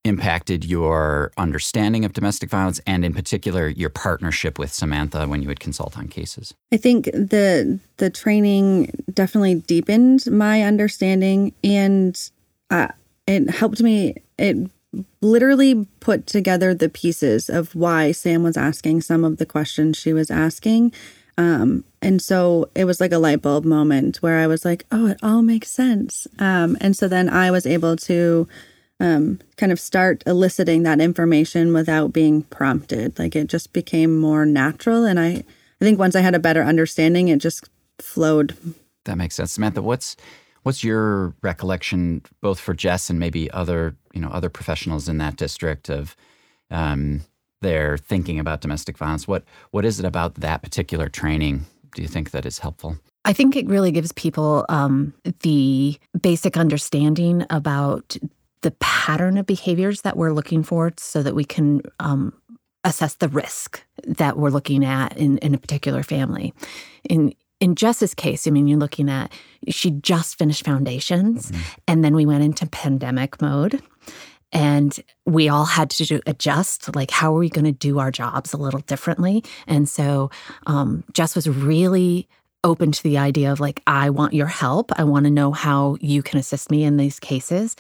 impacted 0.04 0.66
your 0.66 1.32
understanding 1.38 2.06
of 2.06 2.14
domestic 2.14 2.50
violence, 2.50 2.82
and 2.88 3.06
in 3.06 3.14
particular 3.14 3.68
your 3.68 3.90
partnership 3.90 4.58
with 4.58 4.74
Samantha 4.74 5.28
when 5.28 5.42
you 5.42 5.48
would 5.48 5.60
consult 5.60 5.98
on 5.98 6.08
cases? 6.08 6.54
I 6.72 6.78
think 6.78 7.06
the 7.06 7.80
the 7.98 8.10
training 8.10 8.92
definitely 9.14 9.56
deepened 9.56 10.26
my 10.32 10.64
understanding, 10.64 11.54
and 11.64 12.20
uh, 12.70 12.90
it 13.28 13.50
helped 13.50 13.82
me. 13.82 14.16
It 14.38 14.70
literally 15.22 15.88
put 16.00 16.28
together 16.28 16.74
the 16.74 16.90
pieces 16.90 17.50
of 17.50 17.74
why 17.76 18.12
Sam 18.12 18.44
was 18.44 18.58
asking 18.58 19.02
some 19.02 19.24
of 19.24 19.38
the 19.38 19.46
questions 19.46 19.98
she 19.98 20.14
was 20.14 20.30
asking. 20.30 20.94
Um, 21.38 21.86
and 22.02 22.22
so 22.22 22.70
it 22.76 22.86
was 22.86 23.00
like 23.00 23.14
a 23.14 23.18
light 23.18 23.42
bulb 23.42 23.64
moment 23.64 24.18
where 24.18 24.40
I 24.40 24.48
was 24.48 24.66
like, 24.66 24.86
oh, 24.92 25.08
it 25.08 25.18
all 25.24 25.42
makes 25.42 25.72
sense. 25.72 26.28
Um, 26.40 26.78
and 26.82 26.96
so 26.96 27.08
then 27.08 27.30
I 27.30 27.52
was 27.52 27.66
able 27.66 27.96
to 27.98 28.48
um, 29.02 29.40
kind 29.58 29.72
of 29.72 29.80
start 29.80 30.24
eliciting 30.28 30.84
that 30.84 31.02
information 31.02 31.74
without 31.74 32.14
being 32.14 32.44
prompted. 32.44 33.18
Like 33.18 33.36
it 33.36 33.48
just 33.48 33.74
became 33.74 34.20
more 34.20 34.46
natural. 34.46 35.06
And 35.06 35.20
I, 35.20 35.28
I 35.28 35.44
think 35.80 35.98
once 35.98 36.16
I 36.16 36.22
had 36.22 36.36
a 36.36 36.40
better 36.40 36.62
understanding, 36.62 37.28
it 37.28 37.40
just 37.40 37.68
flowed. 37.98 38.56
That 39.06 39.18
makes 39.18 39.36
sense, 39.36 39.54
Samantha. 39.54 39.82
What's 39.82 40.16
what's 40.62 40.84
your 40.84 41.34
recollection, 41.42 42.22
both 42.42 42.60
for 42.60 42.76
Jess 42.76 43.10
and 43.10 43.20
maybe 43.20 43.50
other 43.50 43.96
you 44.14 44.22
know 44.22 44.30
other 44.30 44.50
professionals 44.50 45.10
in 45.10 45.18
that 45.18 45.36
district 45.36 45.90
of 45.90 46.16
um, 46.70 47.22
their 47.62 47.98
thinking 47.98 48.40
about 48.40 48.62
domestic 48.62 49.00
violence? 49.00 49.28
What 49.28 49.44
what 49.72 49.84
is 49.84 50.00
it 50.00 50.06
about 50.06 50.36
that 50.36 50.62
particular 50.62 51.10
training? 51.10 51.66
Do 51.96 52.04
you 52.04 52.08
think 52.08 52.30
that 52.32 52.46
is 52.46 52.60
helpful? 52.60 52.98
I 53.26 53.34
think 53.34 53.56
it 53.56 53.68
really 53.68 53.92
gives 53.92 54.12
people 54.12 54.66
um, 54.70 55.14
the 55.42 55.98
basic 56.22 56.58
understanding 56.58 57.46
about 57.50 58.18
the 58.62 58.72
pattern 58.80 59.38
of 59.38 59.46
behaviors 59.46 60.02
that 60.02 60.18
we're 60.18 60.34
looking 60.34 60.64
for 60.64 60.94
so 60.98 61.24
that 61.24 61.36
we 61.36 61.44
can 61.44 61.82
um, 62.00 62.34
assess 62.84 63.16
the 63.16 63.30
risk 63.30 63.84
that 64.06 64.38
we're 64.38 64.50
looking 64.50 64.86
at 64.86 65.16
in, 65.18 65.38
in 65.40 65.54
a 65.54 65.58
particular 65.58 66.04
family. 66.04 66.54
In 67.04 67.34
in 67.60 67.76
Jess's 67.76 68.16
case, 68.16 68.48
I 68.48 68.50
mean, 68.50 68.68
you're 68.68 68.80
looking 68.80 69.08
at 69.08 69.32
she 69.70 69.92
just 69.92 70.38
finished 70.40 70.66
foundations, 70.66 71.52
and 71.88 72.04
then 72.04 72.16
we 72.16 72.26
went 72.26 72.44
into 72.44 72.66
pandemic 72.66 73.42
mode. 73.42 73.82
And 74.54 75.00
we 75.26 75.48
all 75.48 75.64
had 75.64 75.90
to 75.92 76.06
do, 76.06 76.20
adjust, 76.28 76.94
like, 76.94 77.10
how 77.10 77.34
are 77.34 77.40
we 77.40 77.48
going 77.48 77.64
to 77.64 77.72
do 77.72 78.00
our 78.00 78.12
jobs 78.12 78.52
a 78.52 78.58
little 78.58 78.82
differently? 78.82 79.46
And 79.66 79.88
so 79.88 80.30
um, 80.68 81.06
Jess 81.14 81.36
was 81.36 81.48
really 81.48 82.28
open 82.64 82.92
to 82.92 83.04
the 83.04 83.18
idea 83.18 83.52
of 83.52 83.60
like 83.60 83.82
i 83.88 84.10
want 84.10 84.34
your 84.34 84.48
help. 84.48 84.92
I 84.98 85.04
want 85.04 85.26
to 85.26 85.32
know 85.32 85.52
how 85.52 85.98
you 86.00 86.22
can 86.22 86.40
assist 86.40 86.70
me 86.70 86.84
in 86.84 86.98
these 86.98 87.20
cases. 87.20 87.76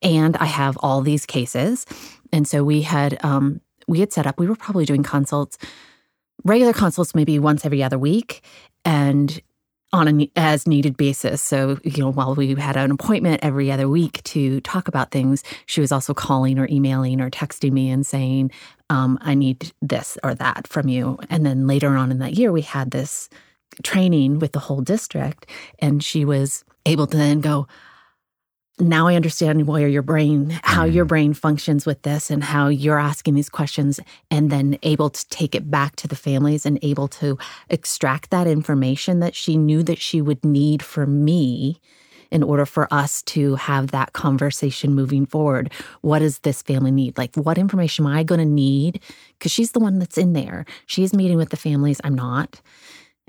And 0.00 0.36
i 0.38 0.46
have 0.46 0.76
all 0.78 1.00
these 1.02 1.26
cases. 1.26 1.86
And 2.32 2.48
so 2.48 2.64
we 2.64 2.82
had 2.82 3.22
um, 3.24 3.60
we 3.86 4.00
had 4.00 4.12
set 4.12 4.26
up 4.26 4.38
we 4.38 4.46
were 4.46 4.56
probably 4.56 4.84
doing 4.84 5.02
consults 5.02 5.58
regular 6.44 6.72
consults 6.72 7.14
maybe 7.14 7.38
once 7.38 7.64
every 7.64 7.82
other 7.82 7.98
week 7.98 8.42
and 8.84 9.40
on 9.92 10.08
an 10.08 10.26
as 10.36 10.66
needed 10.66 10.96
basis. 10.96 11.42
So 11.42 11.78
you 11.84 12.02
know 12.02 12.10
while 12.10 12.34
we 12.34 12.54
had 12.54 12.78
an 12.78 12.90
appointment 12.90 13.40
every 13.42 13.70
other 13.70 13.88
week 13.88 14.22
to 14.24 14.62
talk 14.62 14.88
about 14.88 15.10
things 15.10 15.44
she 15.66 15.82
was 15.82 15.92
also 15.92 16.14
calling 16.14 16.58
or 16.58 16.66
emailing 16.70 17.20
or 17.20 17.28
texting 17.28 17.72
me 17.72 17.90
and 17.90 18.06
saying 18.06 18.50
um, 18.88 19.18
i 19.22 19.34
need 19.34 19.72
this 19.82 20.16
or 20.24 20.34
that 20.36 20.66
from 20.66 20.88
you. 20.88 21.18
And 21.28 21.44
then 21.44 21.66
later 21.66 21.96
on 21.96 22.10
in 22.10 22.18
that 22.20 22.34
year 22.34 22.50
we 22.50 22.62
had 22.62 22.92
this 22.92 23.28
training 23.82 24.38
with 24.38 24.52
the 24.52 24.58
whole 24.58 24.80
district 24.80 25.46
and 25.78 26.02
she 26.02 26.24
was 26.24 26.64
able 26.86 27.06
to 27.06 27.16
then 27.16 27.40
go 27.40 27.66
now 28.78 29.06
i 29.06 29.14
understand 29.14 29.66
where 29.66 29.88
your 29.88 30.02
brain 30.02 30.50
how 30.62 30.84
your 30.84 31.04
mm. 31.04 31.08
brain 31.08 31.34
functions 31.34 31.86
with 31.86 32.02
this 32.02 32.30
and 32.30 32.42
how 32.42 32.68
you're 32.68 32.98
asking 32.98 33.34
these 33.34 33.48
questions 33.48 34.00
and 34.30 34.50
then 34.50 34.78
able 34.82 35.10
to 35.10 35.28
take 35.28 35.54
it 35.54 35.70
back 35.70 35.94
to 35.96 36.08
the 36.08 36.16
families 36.16 36.66
and 36.66 36.78
able 36.82 37.08
to 37.08 37.38
extract 37.68 38.30
that 38.30 38.46
information 38.46 39.20
that 39.20 39.34
she 39.34 39.56
knew 39.56 39.82
that 39.82 39.98
she 39.98 40.20
would 40.20 40.44
need 40.44 40.82
for 40.82 41.06
me 41.06 41.80
in 42.32 42.42
order 42.42 42.64
for 42.64 42.92
us 42.92 43.22
to 43.22 43.54
have 43.56 43.90
that 43.90 44.14
conversation 44.14 44.94
moving 44.94 45.26
forward. 45.26 45.70
What 46.00 46.20
does 46.20 46.38
this 46.38 46.62
family 46.62 46.90
need? 46.90 47.18
Like, 47.18 47.36
what 47.36 47.58
information 47.58 48.06
am 48.06 48.12
I 48.12 48.24
going 48.24 48.40
to 48.40 48.46
need? 48.46 49.00
Because 49.38 49.52
she's 49.52 49.72
the 49.72 49.80
one 49.80 49.98
that's 49.98 50.16
in 50.16 50.32
there. 50.32 50.64
She's 50.86 51.12
meeting 51.12 51.36
with 51.36 51.50
the 51.50 51.58
families. 51.58 52.00
I'm 52.02 52.14
not. 52.14 52.62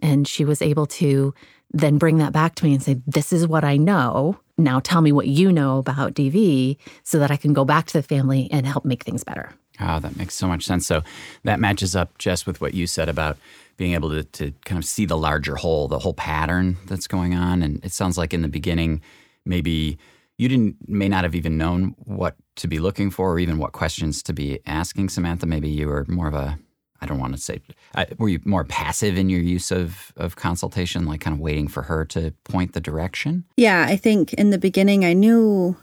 And 0.03 0.27
she 0.27 0.45
was 0.45 0.62
able 0.62 0.86
to 0.88 1.33
then 1.72 1.98
bring 1.98 2.19
that 2.19 2.33
back 2.33 2.53
to 2.55 2.65
me 2.65 2.74
and 2.74 2.83
say, 2.83 3.01
This 3.07 3.33
is 3.33 3.48
what 3.48 3.63
I 3.63 3.77
know. 3.77 4.38
Now 4.57 4.79
tell 4.79 5.01
me 5.01 5.12
what 5.12 5.27
you 5.27 5.51
know 5.51 5.79
about 5.79 6.13
DV 6.13 6.77
so 7.03 7.17
that 7.17 7.31
I 7.31 7.38
can 7.38 7.53
go 7.53 7.65
back 7.65 7.88
to 7.88 7.93
the 7.93 8.03
family 8.03 8.48
and 8.51 8.67
help 8.67 8.86
make 8.86 9.03
things 9.03 9.24
better. 9.24 9.50
Oh, 9.79 10.00
that 10.00 10.15
makes 10.17 10.36
so 10.36 10.48
much 10.48 10.63
sense. 10.63 10.86
So 10.86 11.01
that 11.43 11.60
matches 11.60 11.95
up, 11.95 12.17
Jess 12.19 12.45
with 12.45 12.62
what 12.62 12.75
you 12.75 12.86
said 12.86 13.10
about 13.10 13.38
being 13.77 13.93
able 13.93 14.10
to, 14.10 14.24
to 14.24 14.51
kind 14.65 14.77
of 14.77 14.86
see 14.86 15.05
the 15.05 15.17
larger 15.17 15.55
whole, 15.55 15.88
the 15.88 15.98
whole 15.98 16.13
pattern 16.13 16.77
that's 16.86 17.07
going 17.07 17.33
on. 17.33 17.63
And 17.63 17.83
it 17.83 17.91
sounds 17.91 18.15
like 18.15 18.36
in 18.36 18.43
the 18.43 18.48
beginning, 18.48 19.01
maybe 19.45 19.98
you 20.38 20.48
didn't 20.48 20.77
may 20.88 21.10
not 21.10 21.24
have 21.24 21.33
even 21.33 21.57
known 21.57 21.95
what 21.98 22.36
to 22.57 22.67
be 22.67 22.77
looking 22.77 23.10
for 23.10 23.31
or 23.31 23.39
even 23.39 23.57
what 23.57 23.72
questions 23.72 24.22
to 24.24 24.33
be 24.33 24.60
asking 24.67 25.10
Samantha. 25.10 25.48
Maybe 25.48 25.69
you 25.69 25.88
were 25.88 26.05
more 26.07 26.27
of 26.27 26.36
a 26.36 26.60
I 27.03 27.05
don't 27.05 27.19
want 27.19 27.36
to 27.36 27.41
say 27.41 27.60
uh, 27.95 28.05
were 28.17 28.29
you 28.29 28.39
more 28.45 28.63
passive 28.63 29.17
in 29.17 29.29
your 29.29 29.41
use 29.41 29.72
of 29.72 30.13
of 30.15 30.38
consultation, 30.38 31.05
like 31.05 31.19
kind 31.19 31.33
of 31.33 31.41
waiting 31.41 31.67
for 31.67 31.83
her 31.83 32.05
to 32.05 32.33
point 32.45 32.72
the 32.72 32.79
direction? 32.79 33.43
Yeah, 33.57 33.86
I 33.88 33.98
think 33.98 34.31
in 34.33 34.51
the 34.51 34.57
beginning 34.57 35.03
I 35.03 35.12
knew 35.12 35.75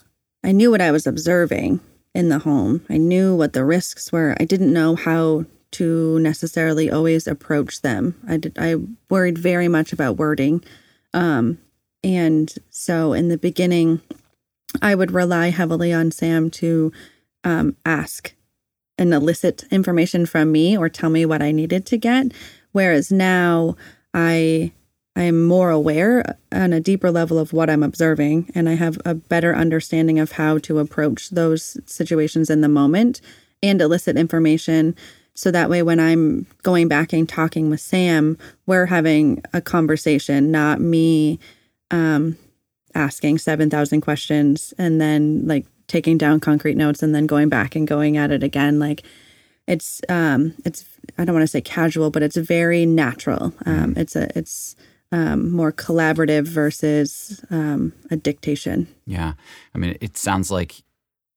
I 0.42 0.52
knew 0.52 0.70
what 0.70 0.80
I 0.80 0.90
was 0.90 1.06
observing 1.06 1.80
in 2.14 2.30
the 2.30 2.38
home. 2.38 2.86
I 2.88 2.96
knew 2.96 3.36
what 3.36 3.52
the 3.52 3.66
risks 3.66 4.10
were. 4.10 4.34
I 4.40 4.46
didn't 4.46 4.72
know 4.72 4.96
how 4.96 5.44
to 5.72 6.18
necessarily 6.20 6.90
always 6.90 7.26
approach 7.26 7.82
them. 7.82 8.18
I 8.26 8.38
did, 8.38 8.58
I 8.58 8.76
worried 9.10 9.38
very 9.38 9.68
much 9.68 9.92
about 9.92 10.16
wording. 10.16 10.64
Um, 11.12 11.58
and 12.02 12.52
so 12.70 13.12
in 13.12 13.28
the 13.28 13.38
beginning 13.38 14.00
I 14.80 14.94
would 14.94 15.12
rely 15.12 15.50
heavily 15.50 15.92
on 15.92 16.10
Sam 16.10 16.50
to 16.52 16.92
um, 17.44 17.76
ask 17.84 18.34
and 19.00 19.12
elicit 19.12 19.64
information 19.70 20.26
from 20.26 20.52
me 20.52 20.76
or 20.76 20.88
tell 20.88 21.10
me 21.10 21.26
what 21.26 21.42
I 21.42 21.50
needed 21.50 21.86
to 21.86 21.96
get. 21.96 22.32
Whereas 22.72 23.10
now 23.10 23.76
I 24.14 24.72
I 25.16 25.24
am 25.24 25.44
more 25.44 25.70
aware 25.70 26.36
on 26.52 26.72
a 26.72 26.80
deeper 26.80 27.10
level 27.10 27.38
of 27.38 27.52
what 27.52 27.68
I'm 27.68 27.82
observing, 27.82 28.52
and 28.54 28.68
I 28.68 28.74
have 28.74 28.96
a 29.04 29.14
better 29.14 29.54
understanding 29.54 30.20
of 30.20 30.32
how 30.32 30.58
to 30.58 30.78
approach 30.78 31.30
those 31.30 31.76
situations 31.84 32.48
in 32.48 32.60
the 32.60 32.68
moment 32.68 33.20
and 33.60 33.82
elicit 33.82 34.16
information. 34.16 34.94
So 35.34 35.50
that 35.50 35.68
way, 35.68 35.82
when 35.82 35.98
I'm 35.98 36.46
going 36.62 36.86
back 36.86 37.12
and 37.12 37.28
talking 37.28 37.70
with 37.70 37.80
Sam, 37.80 38.38
we're 38.66 38.86
having 38.86 39.42
a 39.52 39.60
conversation, 39.60 40.52
not 40.52 40.80
me 40.80 41.40
um, 41.90 42.38
asking 42.94 43.38
7,000 43.38 44.00
questions 44.00 44.74
and 44.78 45.00
then 45.00 45.46
like 45.46 45.66
taking 45.90 46.16
down 46.16 46.40
concrete 46.40 46.76
notes 46.76 47.02
and 47.02 47.14
then 47.14 47.26
going 47.26 47.48
back 47.48 47.74
and 47.74 47.86
going 47.86 48.16
at 48.16 48.30
it 48.30 48.42
again. 48.42 48.78
Like 48.78 49.02
it's, 49.66 50.00
um, 50.08 50.54
it's, 50.64 50.84
I 51.18 51.24
don't 51.24 51.34
want 51.34 51.42
to 51.42 51.48
say 51.48 51.60
casual, 51.60 52.10
but 52.10 52.22
it's 52.22 52.36
very 52.36 52.86
natural. 52.86 53.52
Um, 53.66 53.94
it's 53.96 54.16
a, 54.16 54.28
it's, 54.38 54.76
um, 55.12 55.50
more 55.50 55.72
collaborative 55.72 56.46
versus 56.46 57.44
um, 57.50 57.92
a 58.10 58.16
dictation. 58.16 58.86
Yeah, 59.06 59.32
I 59.74 59.78
mean, 59.78 59.96
it 60.00 60.16
sounds 60.16 60.52
like 60.52 60.84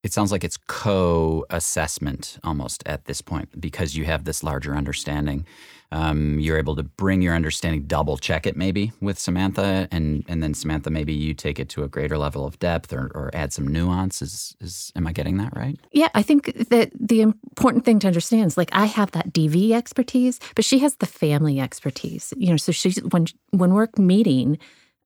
it 0.04 0.14
sounds 0.14 0.32
like 0.32 0.44
it's 0.44 0.58
co-assessment 0.58 2.38
almost 2.44 2.84
at 2.86 3.06
this 3.06 3.22
point 3.22 3.60
because 3.60 3.96
you 3.96 4.06
have 4.06 4.26
this 4.26 4.44
larger 4.44 4.76
understanding. 4.76 5.46
Um, 5.94 6.40
you're 6.40 6.58
able 6.58 6.76
to 6.76 6.84
bring 6.84 7.22
your 7.22 7.36
understanding, 7.36 7.84
double 7.84 8.18
check 8.18 8.48
it 8.48 8.58
maybe 8.58 8.92
with 9.00 9.20
Samantha, 9.20 9.88
and 9.92 10.26
and 10.28 10.42
then 10.42 10.56
Samantha, 10.56 10.90
maybe 10.90 11.14
you 11.14 11.36
take 11.36 11.60
it 11.60 11.70
to 11.70 11.84
a 11.84 11.88
greater 11.88 12.18
level 12.18 12.48
of 12.48 12.58
depth 12.58 12.92
or, 12.92 13.12
or 13.14 13.30
add 13.34 13.54
some 13.54 13.68
nuance. 13.68 14.20
Is, 14.22 14.56
is 14.60 14.92
am 14.96 15.06
I 15.06 15.12
getting 15.12 15.38
that 15.38 15.56
right? 15.56 15.80
Yeah, 15.92 16.10
I 16.16 16.24
think 16.24 16.70
that 16.70 16.92
the 17.00 17.22
important 17.22 17.86
thing 17.86 18.00
to 18.00 18.08
understand 18.08 18.48
is 18.48 18.58
like 18.58 18.70
I 18.74 18.86
have 18.86 19.12
that 19.12 19.32
DV 19.32 19.72
expertise, 19.72 20.40
but 20.56 20.66
she 20.66 20.80
has 20.80 20.96
the 20.96 21.06
family 21.06 21.60
expertise. 21.60 22.34
You 22.38 22.50
know, 22.50 22.58
so 22.58 22.72
she's 22.72 22.98
when 23.12 23.28
when 23.52 23.76
we're 23.76 23.90
meeting, 23.96 24.58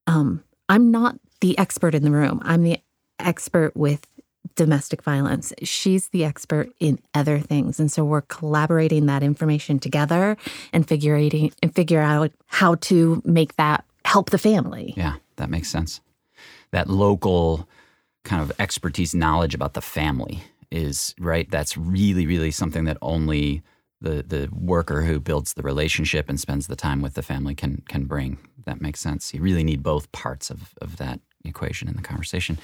um, 0.08 0.42
I'm 0.70 0.90
not 0.90 1.20
the 1.42 1.58
expert 1.58 1.96
in 1.96 2.04
the 2.04 2.12
room. 2.12 2.42
I'm 2.46 2.64
the 2.64 2.80
expert 3.20 3.76
with 3.76 4.08
domestic 4.56 5.02
violence. 5.02 5.54
She's 5.64 6.10
the 6.10 6.24
expert 6.24 6.72
in 6.80 7.00
other 7.14 7.40
things. 7.40 7.80
And 7.80 7.92
so 7.92 8.04
we're 8.04 8.22
collaborating 8.22 9.06
that 9.08 9.24
information 9.24 9.80
together 9.80 10.38
and 10.74 10.88
figuring 10.88 11.52
and 11.62 11.74
figure 11.74 12.02
out 12.02 12.32
how 12.48 12.76
to 12.76 13.22
make 13.26 13.56
that 13.56 13.84
help 14.06 14.30
the 14.30 14.38
family. 14.38 14.94
Yeah, 14.96 15.16
that 15.38 15.50
makes 15.50 15.70
sense. 15.70 16.02
That 16.72 16.90
local 16.90 17.68
kind 18.24 18.42
of 18.42 18.52
expertise 18.60 19.16
knowledge 19.16 19.56
about 19.56 19.74
the 19.74 19.82
family 19.82 20.44
is 20.70 21.16
right. 21.20 21.50
That's 21.50 21.78
really, 21.78 22.28
really 22.28 22.52
something 22.52 22.84
that 22.86 22.98
only 23.02 23.64
the 24.02 24.24
the 24.28 24.50
worker 24.52 25.02
who 25.02 25.20
builds 25.20 25.54
the 25.54 25.64
relationship 25.64 26.30
and 26.30 26.40
spends 26.40 26.68
the 26.68 26.76
time 26.76 27.02
with 27.02 27.14
the 27.16 27.24
family 27.24 27.56
can 27.56 27.84
can 27.88 28.06
bring. 28.06 28.38
That 28.66 28.82
makes 28.82 29.00
sense. 29.00 29.34
You 29.34 29.42
really 29.42 29.64
need 29.64 29.82
both 29.82 30.12
parts 30.12 30.50
of, 30.50 30.74
of 30.82 30.98
that 30.98 31.20
equation 31.46 31.88
in 31.88 31.96
the 31.96 32.02
conversation. 32.02 32.60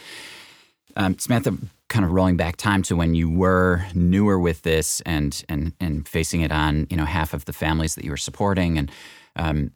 Um, 0.95 1.17
Samantha, 1.17 1.57
kind 1.89 2.05
of 2.05 2.11
rolling 2.11 2.37
back 2.37 2.55
time 2.55 2.81
to 2.83 2.95
when 2.95 3.13
you 3.13 3.29
were 3.29 3.85
newer 3.93 4.39
with 4.39 4.63
this 4.63 5.01
and 5.01 5.43
and 5.47 5.73
and 5.79 6.07
facing 6.07 6.41
it 6.41 6.51
on 6.51 6.87
you 6.89 6.97
know 6.97 7.05
half 7.05 7.33
of 7.33 7.45
the 7.45 7.53
families 7.53 7.95
that 7.95 8.03
you 8.03 8.11
were 8.11 8.17
supporting, 8.17 8.77
and 8.77 8.91
um, 9.35 9.71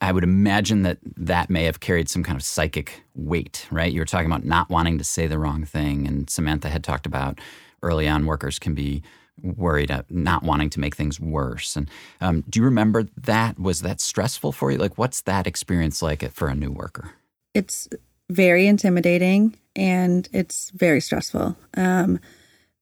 I 0.00 0.12
would 0.12 0.24
imagine 0.24 0.82
that 0.82 0.98
that 1.16 1.50
may 1.50 1.64
have 1.64 1.80
carried 1.80 2.08
some 2.08 2.22
kind 2.22 2.36
of 2.36 2.44
psychic 2.44 3.02
weight, 3.14 3.66
right? 3.70 3.92
You 3.92 4.00
were 4.00 4.06
talking 4.06 4.26
about 4.26 4.44
not 4.44 4.68
wanting 4.68 4.98
to 4.98 5.04
say 5.04 5.26
the 5.26 5.38
wrong 5.38 5.64
thing, 5.64 6.06
and 6.06 6.28
Samantha 6.28 6.68
had 6.68 6.84
talked 6.84 7.06
about 7.06 7.40
early 7.82 8.08
on 8.08 8.26
workers 8.26 8.58
can 8.58 8.74
be 8.74 9.02
worried 9.42 9.90
at 9.90 10.10
not 10.10 10.42
wanting 10.42 10.70
to 10.70 10.80
make 10.80 10.94
things 10.94 11.18
worse. 11.18 11.76
And 11.76 11.90
um, 12.20 12.44
do 12.48 12.60
you 12.60 12.64
remember 12.64 13.06
that? 13.16 13.58
Was 13.58 13.80
that 13.80 14.00
stressful 14.00 14.52
for 14.52 14.70
you? 14.70 14.78
Like, 14.78 14.96
what's 14.96 15.22
that 15.22 15.46
experience 15.46 16.02
like 16.02 16.30
for 16.32 16.48
a 16.48 16.54
new 16.54 16.70
worker? 16.70 17.10
It's 17.52 17.88
very 18.30 18.66
intimidating 18.66 19.54
and 19.76 20.28
it's 20.32 20.70
very 20.70 21.00
stressful. 21.00 21.56
Um, 21.76 22.20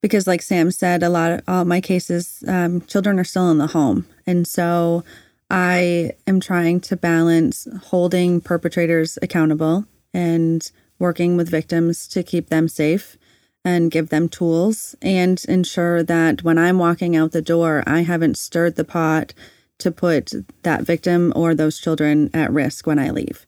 because, 0.01 0.27
like 0.27 0.43
Sam 0.43 0.71
said, 0.71 1.03
a 1.03 1.09
lot 1.09 1.31
of 1.31 1.41
all 1.47 1.65
my 1.65 1.81
cases, 1.81 2.43
um, 2.49 2.81
children 2.83 3.21
are 3.21 3.25
still 3.25 3.51
in 3.51 3.59
the 3.59 3.69
home. 3.69 4.07
And 4.27 4.47
so 4.47 5.05
I 5.49 6.13
am 6.27 6.41
trying 6.41 6.81
to 6.81 6.97
balance 6.97 7.69
holding 7.85 8.41
perpetrators 8.41 9.19
accountable 9.23 9.85
and 10.13 10.71
working 10.99 11.37
with 11.37 11.51
victims 11.51 12.09
to 12.09 12.23
keep 12.23 12.49
them 12.49 12.69
safe 12.69 13.17
and 13.65 13.91
give 13.91 14.09
them 14.09 14.29
tools 14.29 14.97
and 15.01 15.45
ensure 15.49 16.03
that 16.03 16.43
when 16.43 16.59
I'm 16.59 16.79
walking 16.79 17.15
out 17.15 17.31
the 17.33 17.43
door, 17.43 17.85
I 17.87 18.01
haven't 18.01 18.39
stirred 18.39 18.75
the 18.75 18.85
pot 18.85 19.35
to 19.79 19.91
put 19.91 20.33
that 20.63 20.83
victim 20.83 21.33
or 21.37 21.55
those 21.55 21.79
children 21.79 22.31
at 22.35 22.53
risk 22.53 22.87
when 22.87 22.99
I 22.99 23.11
leave. 23.11 23.47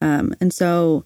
Um, 0.00 0.34
and 0.40 0.52
so 0.52 1.04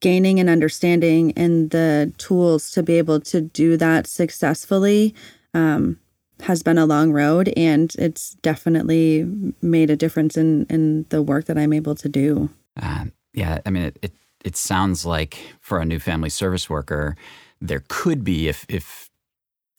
gaining 0.00 0.40
an 0.40 0.48
understanding 0.48 1.32
and 1.36 1.70
the 1.70 2.12
tools 2.18 2.70
to 2.72 2.82
be 2.82 2.94
able 2.94 3.20
to 3.20 3.40
do 3.40 3.76
that 3.76 4.06
successfully 4.06 5.14
um, 5.54 5.98
has 6.40 6.62
been 6.62 6.78
a 6.78 6.86
long 6.86 7.12
road 7.12 7.52
and 7.56 7.94
it's 7.98 8.30
definitely 8.36 9.24
made 9.60 9.90
a 9.90 9.96
difference 9.96 10.36
in 10.36 10.66
in 10.70 11.04
the 11.10 11.22
work 11.22 11.44
that 11.46 11.58
I'm 11.58 11.72
able 11.72 11.94
to 11.96 12.08
do. 12.08 12.48
Uh, 12.80 13.06
yeah, 13.34 13.58
I 13.66 13.70
mean 13.70 13.84
it, 13.84 13.98
it 14.02 14.12
it 14.44 14.56
sounds 14.56 15.04
like 15.04 15.38
for 15.60 15.80
a 15.80 15.84
new 15.84 15.98
family 15.98 16.30
service 16.30 16.70
worker 16.70 17.16
there 17.60 17.84
could 17.88 18.24
be 18.24 18.48
if 18.48 18.64
if 18.68 19.10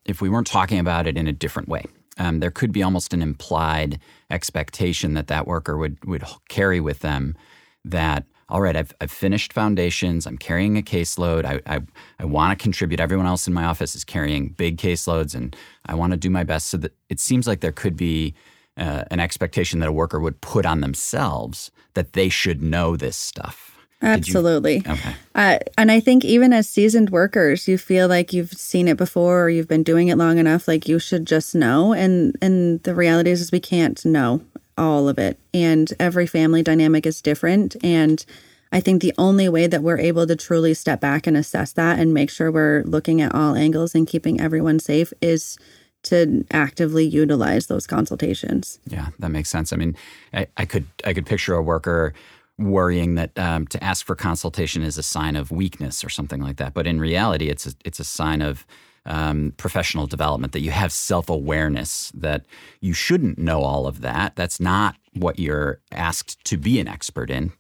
if 0.06 0.22
we 0.22 0.30
weren't 0.30 0.48
talking 0.48 0.80
about 0.80 1.08
it 1.08 1.18
in 1.18 1.28
a 1.28 1.34
different 1.34 1.68
way. 1.68 1.86
Um, 2.18 2.40
there 2.40 2.52
could 2.52 2.72
be 2.72 2.84
almost 2.84 3.14
an 3.14 3.22
implied 3.22 4.00
expectation 4.30 5.14
that 5.14 5.28
that 5.28 5.48
worker 5.48 5.78
would 5.78 6.04
would 6.06 6.24
carry 6.50 6.80
with 6.80 7.00
them 7.00 7.36
that 7.84 8.26
all 8.52 8.60
right, 8.60 8.76
I've, 8.76 8.94
I've 9.00 9.12
finished 9.12 9.54
foundations. 9.54 10.28
I'm 10.28 10.38
carrying 10.38 10.78
a 10.78 10.82
caseload. 10.82 11.46
I, 11.46 11.62
I, 11.66 11.80
I 12.20 12.26
want 12.26 12.58
to 12.58 12.62
contribute. 12.62 13.00
Everyone 13.00 13.26
else 13.26 13.48
in 13.48 13.54
my 13.54 13.64
office 13.64 13.96
is 13.96 14.04
carrying 14.04 14.50
big 14.50 14.78
caseloads, 14.78 15.34
and 15.34 15.56
I 15.86 15.96
want 15.96 16.12
to 16.12 16.18
do 16.18 16.30
my 16.30 16.44
best. 16.44 16.68
So 16.68 16.78
that 16.78 16.94
it 17.10 17.22
seems 17.22 17.48
like 17.48 17.62
there 17.62 17.72
could 17.72 17.96
be 17.96 18.36
uh, 18.76 19.06
an 19.10 19.22
expectation 19.22 19.80
that 19.80 19.88
a 19.88 19.94
worker 19.94 20.20
would 20.20 20.42
put 20.42 20.66
on 20.66 20.82
themselves 20.82 21.72
that 21.94 22.12
they 22.12 22.28
should 22.28 22.62
know 22.62 22.98
this 22.98 23.16
stuff. 23.16 23.70
Absolutely. 24.02 24.78
You, 24.86 24.92
okay. 24.92 25.16
Uh, 25.34 25.60
and 25.78 25.92
I 25.92 26.00
think 26.00 26.26
even 26.26 26.52
as 26.52 26.68
seasoned 26.68 27.12
workers, 27.12 27.68
you 27.68 27.78
feel 27.78 28.08
like 28.08 28.34
you've 28.34 28.52
seen 28.52 28.88
it 28.88 28.98
before 28.98 29.44
or 29.44 29.50
you've 29.50 29.68
been 29.68 29.84
doing 29.84 30.10
it 30.10 30.18
long 30.18 30.40
enough. 30.40 30.68
Like 30.68 30.90
you 30.90 31.00
should 31.00 31.26
just 31.26 31.56
know. 31.56 31.94
And 31.94 32.36
and 32.42 32.82
the 32.84 32.96
reality 32.96 33.30
is, 33.30 33.40
is 33.40 33.52
we 33.52 33.60
can't 33.62 34.04
know 34.04 34.42
all 34.82 35.08
of 35.08 35.20
it. 35.20 35.40
And 35.54 35.94
every 36.00 36.26
family 36.26 36.64
dynamic 36.64 37.06
is 37.06 37.22
different. 37.22 37.76
And 37.84 38.26
I 38.72 38.80
think 38.80 39.02
the 39.02 39.14
only 39.18 39.48
way 39.48 39.68
that 39.68 39.84
we're 39.84 40.00
able 40.00 40.26
to 40.26 40.36
truly 40.36 40.74
step 40.74 41.00
back 41.00 41.28
and 41.28 41.38
assess 41.38 41.74
that 41.74 42.00
and 42.00 42.14
make 42.14 42.30
sure 42.30 42.52
we're 42.52 42.84
looking 42.84 43.22
at 43.22 43.36
all 43.36 43.56
angles 43.56 43.94
and 43.94 44.08
keeping 44.08 44.42
everyone 44.42 44.80
safe 44.80 45.14
is 45.22 45.58
to 46.04 46.44
actively 46.52 47.06
utilize 47.06 47.68
those 47.68 47.86
consultations. 47.86 48.80
Yeah, 48.88 49.10
that 49.20 49.30
makes 49.30 49.50
sense. 49.50 49.72
I 49.72 49.76
mean, 49.76 49.96
I, 50.34 50.48
I 50.58 50.66
could 50.66 50.88
I 51.06 51.14
could 51.14 51.28
picture 51.28 51.54
a 51.54 51.62
worker 51.62 52.14
worrying 52.58 53.16
that 53.16 53.38
um, 53.38 53.68
to 53.68 53.84
ask 53.84 54.06
for 54.06 54.16
consultation 54.16 54.82
is 54.82 54.98
a 54.98 55.04
sign 55.04 55.36
of 55.36 55.52
weakness 55.52 56.04
or 56.04 56.10
something 56.10 56.42
like 56.42 56.58
that. 56.58 56.74
But 56.74 56.88
in 56.88 57.00
reality, 57.00 57.50
it's 57.50 57.68
a, 57.68 57.74
it's 57.86 58.00
a 58.00 58.04
sign 58.04 58.42
of 58.42 58.66
um, 59.06 59.54
professional 59.58 60.08
development, 60.08 60.54
that 60.54 60.62
you 60.62 60.72
have 60.72 60.92
self 60.92 61.30
awareness, 61.30 62.12
that 62.14 62.46
you 62.80 62.94
shouldn't 62.94 63.38
know 63.38 63.62
all 63.62 63.88
of 63.88 64.02
that. 64.02 64.36
That's 64.36 64.60
not 64.60 64.96
what 65.14 65.40
you're 65.40 65.80
asked 65.92 66.44
to 66.46 66.58
be 66.58 66.80
an 66.80 66.88
expert 66.88 67.30
in. 67.30 67.54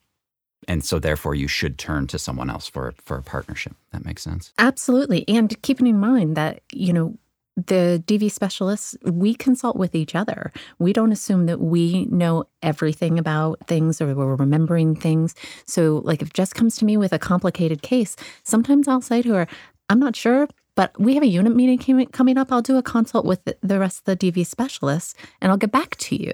And 0.68 0.84
so, 0.86 1.00
therefore, 1.00 1.34
you 1.34 1.48
should 1.48 1.80
turn 1.80 2.08
to 2.08 2.20
someone 2.20 2.50
else 2.50 2.68
for, 2.68 2.94
for 3.04 3.18
a 3.18 3.24
partnership. 3.24 3.74
That 3.92 4.06
makes 4.06 4.22
sense. 4.22 4.54
Absolutely. 4.60 5.28
And 5.28 5.60
keeping 5.64 5.88
in 5.88 6.00
mind 6.00 6.38
that, 6.38 6.62
you 6.72 6.94
know, 6.94 7.18
the 7.58 8.02
DV 8.06 8.32
specialists, 8.32 8.96
we 9.04 9.34
consult 9.34 9.76
with 9.76 9.94
each 9.94 10.16
other. 10.16 10.52
We 10.80 10.94
don't 10.94 11.12
assume 11.12 11.48
that 11.48 11.60
we 11.60 12.06
know 12.06 12.46
everything 12.62 13.20
about 13.20 13.60
things 13.68 14.00
or 14.00 14.14
we're 14.14 14.36
remembering 14.36 14.96
things. 14.96 15.36
So, 15.66 16.02
like, 16.06 16.22
if 16.22 16.32
Jess 16.34 16.54
comes 16.54 16.78
to 16.78 16.86
me 16.86 16.96
with 16.96 17.12
a 17.12 17.20
complicated 17.20 17.82
case, 17.82 18.16
sometimes 18.44 18.88
I'll 18.88 19.02
say 19.02 19.22
to 19.24 19.34
her, 19.34 19.48
I'm 19.90 20.00
not 20.00 20.16
sure, 20.16 20.48
but 20.82 21.00
we 21.00 21.14
have 21.14 21.22
a 21.22 21.28
unit 21.28 21.56
meeting 21.56 22.08
coming 22.08 22.40
up. 22.40 22.52
I'll 22.52 22.64
do 22.64 22.76
a 22.76 22.82
consult 22.82 23.24
with 23.24 23.40
the 23.62 23.78
rest 23.78 24.00
of 24.00 24.18
the 24.18 24.32
DV 24.32 24.48
specialists 24.48 25.14
and 25.40 25.52
I'll 25.52 25.58
get 25.58 25.72
back 25.72 25.96
to 25.98 26.16
you. 26.16 26.34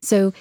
So 0.00 0.32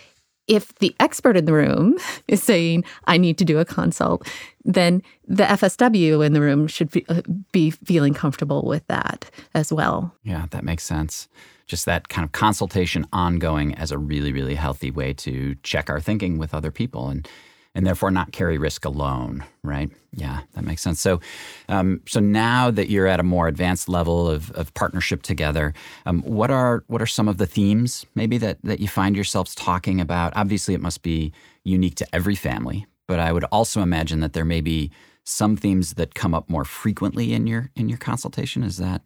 if 0.47 0.75
the 0.75 0.95
expert 0.99 1.35
in 1.35 1.45
the 1.45 1.53
room 1.53 1.97
is 2.27 2.43
saying, 2.43 2.83
I 3.07 3.17
need 3.17 3.39
to 3.39 3.45
do 3.45 3.57
a 3.57 3.65
consult, 3.65 4.27
then 4.63 5.01
the 5.27 5.45
FSW 5.45 6.23
in 6.23 6.33
the 6.33 6.41
room 6.41 6.67
should 6.67 6.91
be, 6.91 7.03
uh, 7.09 7.23
be 7.51 7.71
feeling 7.71 8.13
comfortable 8.13 8.61
with 8.67 8.85
that 8.85 9.31
as 9.55 9.73
well. 9.73 10.13
Yeah, 10.23 10.45
that 10.51 10.63
makes 10.63 10.83
sense. 10.83 11.27
Just 11.65 11.87
that 11.87 12.07
kind 12.07 12.25
of 12.25 12.31
consultation 12.33 13.07
ongoing 13.11 13.73
as 13.73 13.91
a 13.91 13.97
really, 13.97 14.31
really 14.31 14.53
healthy 14.53 14.91
way 14.91 15.11
to 15.13 15.55
check 15.63 15.89
our 15.89 15.99
thinking 15.99 16.37
with 16.37 16.53
other 16.53 16.69
people. 16.69 17.09
And 17.09 17.27
and 17.75 17.85
therefore 17.85 18.11
not 18.11 18.31
carry 18.31 18.57
risk 18.57 18.85
alone, 18.85 19.43
right? 19.63 19.89
Yeah, 20.11 20.41
that 20.53 20.63
makes 20.63 20.81
sense. 20.81 20.99
So, 20.99 21.21
um, 21.67 22.01
so 22.07 22.19
now 22.19 22.71
that 22.71 22.89
you're 22.89 23.07
at 23.07 23.19
a 23.19 23.23
more 23.23 23.47
advanced 23.47 23.87
level 23.87 24.27
of, 24.27 24.51
of 24.51 24.73
partnership 24.73 25.21
together, 25.21 25.73
um, 26.05 26.21
what 26.23 26.49
are 26.49 26.83
what 26.87 27.01
are 27.01 27.07
some 27.07 27.27
of 27.27 27.37
the 27.37 27.45
themes 27.45 28.05
maybe 28.15 28.37
that 28.39 28.57
that 28.63 28.79
you 28.79 28.87
find 28.87 29.15
yourselves 29.15 29.53
talking 29.53 30.01
about? 30.01 30.33
Obviously, 30.35 30.73
it 30.73 30.81
must 30.81 31.03
be 31.03 31.31
unique 31.63 31.95
to 31.95 32.07
every 32.13 32.35
family, 32.35 32.87
but 33.07 33.19
I 33.19 33.31
would 33.31 33.45
also 33.45 33.81
imagine 33.81 34.19
that 34.21 34.33
there 34.33 34.45
may 34.45 34.61
be 34.61 34.91
some 35.23 35.55
themes 35.55 35.93
that 35.93 36.15
come 36.15 36.33
up 36.33 36.49
more 36.49 36.65
frequently 36.65 37.33
in 37.33 37.45
your 37.45 37.69
in 37.75 37.87
your 37.87 37.99
consultation. 37.99 38.63
Is 38.63 38.77
that 38.77 39.03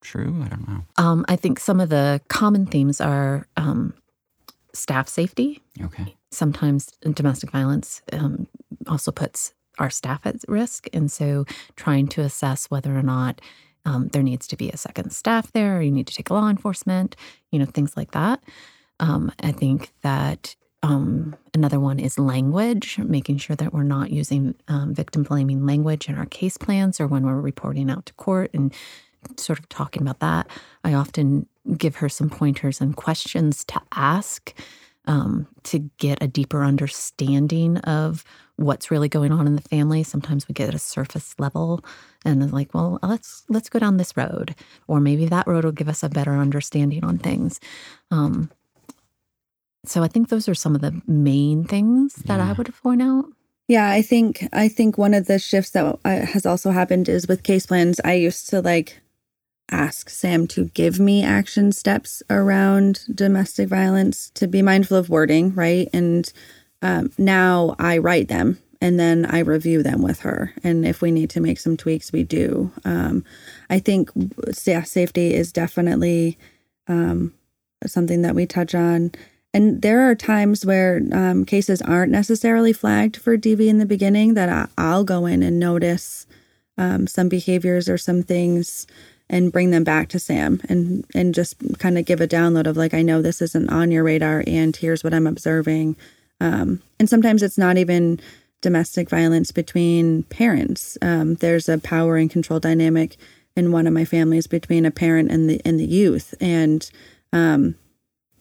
true? 0.00 0.42
I 0.44 0.48
don't 0.48 0.68
know. 0.68 0.82
Um, 0.96 1.24
I 1.28 1.36
think 1.36 1.60
some 1.60 1.80
of 1.80 1.88
the 1.88 2.20
common 2.28 2.66
themes 2.66 3.00
are 3.00 3.46
um, 3.56 3.94
staff 4.74 5.08
safety. 5.08 5.62
Okay. 5.80 6.14
Sometimes 6.30 6.86
domestic 7.12 7.50
violence 7.50 8.02
um, 8.12 8.46
also 8.86 9.12
puts 9.12 9.54
our 9.78 9.90
staff 9.90 10.20
at 10.24 10.36
risk. 10.48 10.86
And 10.92 11.10
so 11.10 11.44
trying 11.76 12.08
to 12.08 12.22
assess 12.22 12.66
whether 12.66 12.96
or 12.96 13.02
not 13.02 13.40
um, 13.84 14.08
there 14.08 14.22
needs 14.22 14.46
to 14.48 14.56
be 14.56 14.70
a 14.70 14.76
second 14.76 15.10
staff 15.10 15.50
there, 15.52 15.78
or 15.78 15.82
you 15.82 15.90
need 15.90 16.06
to 16.06 16.14
take 16.14 16.30
law 16.30 16.48
enforcement, 16.48 17.16
you 17.50 17.58
know, 17.58 17.64
things 17.64 17.96
like 17.96 18.12
that. 18.12 18.42
Um, 19.00 19.32
I 19.42 19.52
think 19.52 19.92
that 20.02 20.54
um, 20.84 21.36
another 21.54 21.80
one 21.80 21.98
is 21.98 22.18
language, 22.18 22.98
making 22.98 23.38
sure 23.38 23.56
that 23.56 23.72
we're 23.72 23.82
not 23.82 24.10
using 24.10 24.54
um, 24.68 24.94
victim 24.94 25.22
blaming 25.22 25.66
language 25.66 26.08
in 26.08 26.16
our 26.16 26.26
case 26.26 26.56
plans 26.56 27.00
or 27.00 27.06
when 27.06 27.24
we're 27.24 27.40
reporting 27.40 27.90
out 27.90 28.06
to 28.06 28.12
court 28.14 28.50
and 28.54 28.72
sort 29.36 29.58
of 29.58 29.68
talking 29.68 30.02
about 30.02 30.20
that. 30.20 30.48
I 30.84 30.94
often 30.94 31.46
give 31.76 31.96
her 31.96 32.08
some 32.08 32.28
pointers 32.30 32.80
and 32.80 32.96
questions 32.96 33.64
to 33.64 33.80
ask 33.94 34.52
um, 35.06 35.46
to 35.64 35.78
get 35.98 36.22
a 36.22 36.28
deeper 36.28 36.62
understanding 36.62 37.78
of 37.78 38.24
what's 38.56 38.90
really 38.90 39.08
going 39.08 39.32
on 39.32 39.46
in 39.46 39.56
the 39.56 39.62
family. 39.62 40.02
Sometimes 40.04 40.46
we 40.46 40.52
get 40.52 40.68
at 40.68 40.74
a 40.74 40.78
surface 40.78 41.34
level 41.38 41.84
and 42.24 42.52
like, 42.52 42.72
well, 42.74 42.98
let's 43.02 43.42
let's 43.48 43.68
go 43.68 43.78
down 43.80 43.96
this 43.96 44.16
road, 44.16 44.54
or 44.86 45.00
maybe 45.00 45.26
that 45.26 45.46
road 45.46 45.64
will 45.64 45.72
give 45.72 45.88
us 45.88 46.02
a 46.02 46.08
better 46.08 46.36
understanding 46.36 47.04
on 47.04 47.18
things. 47.18 47.58
Um, 48.10 48.50
so 49.84 50.02
I 50.04 50.08
think 50.08 50.28
those 50.28 50.48
are 50.48 50.54
some 50.54 50.76
of 50.76 50.80
the 50.80 51.00
main 51.08 51.64
things 51.64 52.14
that 52.26 52.38
Yeah. 52.38 52.50
I 52.50 52.52
would 52.52 52.72
point 52.82 53.02
out. 53.02 53.24
Yeah, 53.68 53.90
I 53.90 54.02
think 54.02 54.46
I 54.52 54.68
think 54.68 54.98
one 54.98 55.14
of 55.14 55.26
the 55.26 55.38
shifts 55.38 55.70
that 55.70 55.98
uh, 56.04 56.26
has 56.26 56.46
also 56.46 56.70
happened 56.70 57.08
is 57.08 57.26
with 57.26 57.42
case 57.42 57.66
plans. 57.66 58.00
I 58.04 58.14
used 58.14 58.48
to 58.50 58.60
like 58.60 59.01
ask 59.72 60.08
Sam 60.10 60.46
to 60.48 60.66
give 60.66 61.00
me 61.00 61.24
action 61.24 61.72
steps 61.72 62.22
around 62.30 63.04
domestic 63.12 63.68
violence 63.68 64.30
to 64.34 64.46
be 64.46 64.62
mindful 64.62 64.96
of 64.96 65.08
wording, 65.08 65.54
right? 65.54 65.88
And 65.92 66.32
um, 66.82 67.12
now 67.18 67.74
I 67.78 67.98
write 67.98 68.28
them 68.28 68.58
and 68.80 68.98
then 68.98 69.24
I 69.26 69.38
review 69.38 69.82
them 69.82 70.02
with 70.02 70.20
her. 70.20 70.52
And 70.64 70.84
if 70.84 71.00
we 71.00 71.12
need 71.12 71.30
to 71.30 71.40
make 71.40 71.60
some 71.60 71.76
tweaks, 71.76 72.12
we 72.12 72.24
do. 72.24 72.72
Um, 72.84 73.24
I 73.70 73.78
think 73.78 74.10
safety 74.50 75.34
is 75.34 75.52
definitely 75.52 76.36
um, 76.88 77.32
something 77.86 78.22
that 78.22 78.34
we 78.34 78.44
touch 78.44 78.74
on. 78.74 79.12
And 79.54 79.82
there 79.82 80.10
are 80.10 80.14
times 80.14 80.66
where 80.66 81.00
um, 81.12 81.44
cases 81.44 81.80
aren't 81.80 82.10
necessarily 82.10 82.72
flagged 82.72 83.16
for 83.16 83.36
DV 83.36 83.68
in 83.68 83.78
the 83.78 83.86
beginning 83.86 84.34
that 84.34 84.48
I, 84.48 84.66
I'll 84.76 85.04
go 85.04 85.26
in 85.26 85.42
and 85.42 85.60
notice 85.60 86.26
um, 86.76 87.06
some 87.06 87.28
behaviors 87.28 87.88
or 87.88 87.98
some 87.98 88.22
things 88.22 88.86
and 89.30 89.52
bring 89.52 89.70
them 89.70 89.84
back 89.84 90.08
to 90.10 90.18
Sam 90.18 90.60
and 90.68 91.04
and 91.14 91.34
just 91.34 91.56
kind 91.78 91.98
of 91.98 92.04
give 92.04 92.20
a 92.20 92.28
download 92.28 92.66
of 92.66 92.76
like 92.76 92.94
I 92.94 93.02
know 93.02 93.22
this 93.22 93.42
isn't 93.42 93.70
on 93.70 93.90
your 93.90 94.04
radar 94.04 94.44
and 94.46 94.74
here's 94.74 95.02
what 95.02 95.14
I'm 95.14 95.26
observing. 95.26 95.96
Um, 96.40 96.82
and 96.98 97.08
sometimes 97.08 97.42
it's 97.42 97.58
not 97.58 97.78
even 97.78 98.20
domestic 98.60 99.10
violence 99.10 99.52
between 99.52 100.22
parents. 100.24 100.96
Um, 101.02 101.34
there's 101.36 101.68
a 101.68 101.78
power 101.78 102.16
and 102.16 102.30
control 102.30 102.60
dynamic 102.60 103.16
in 103.56 103.72
one 103.72 103.86
of 103.86 103.92
my 103.92 104.04
families 104.04 104.46
between 104.46 104.86
a 104.86 104.90
parent 104.90 105.30
and 105.30 105.48
the 105.48 105.60
and 105.64 105.78
the 105.78 105.86
youth, 105.86 106.34
and 106.40 106.90
um, 107.32 107.74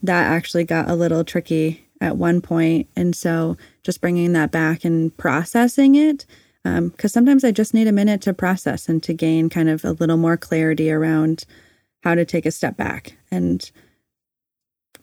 that 0.01 0.31
actually 0.31 0.63
got 0.63 0.89
a 0.89 0.95
little 0.95 1.23
tricky 1.23 1.85
at 1.99 2.17
one 2.17 2.41
point. 2.41 2.87
And 2.95 3.15
so 3.15 3.57
just 3.83 4.01
bringing 4.01 4.33
that 4.33 4.51
back 4.51 4.83
and 4.83 5.15
processing 5.17 5.95
it, 5.95 6.25
because 6.63 7.12
sometimes 7.12 7.43
I 7.43 7.52
just 7.52 7.74
need 7.74 7.88
a 7.88 7.91
minute 7.91 8.21
to 8.21 8.34
process 8.34 8.88
and 8.88 9.02
to 9.04 9.13
gain 9.13 9.50
kind 9.50 9.69
of 9.69 9.84
a 9.84 9.93
little 9.93 10.17
more 10.17 10.38
clarity 10.38 10.91
around 10.91 11.45
how 12.04 12.15
to 12.15 12.26
take 12.26 12.45
a 12.45 12.52
step 12.52 12.78
back 12.78 13.17
and 13.32 13.71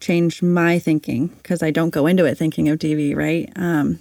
change 0.01 0.43
my 0.43 0.79
thinking 0.79 1.29
because 1.29 1.63
I 1.63 1.71
don't 1.71 1.91
go 1.91 2.07
into 2.07 2.25
it 2.25 2.37
thinking 2.37 2.69
of 2.69 2.79
DV, 2.79 3.17
right? 3.17 3.51
Um, 3.57 3.99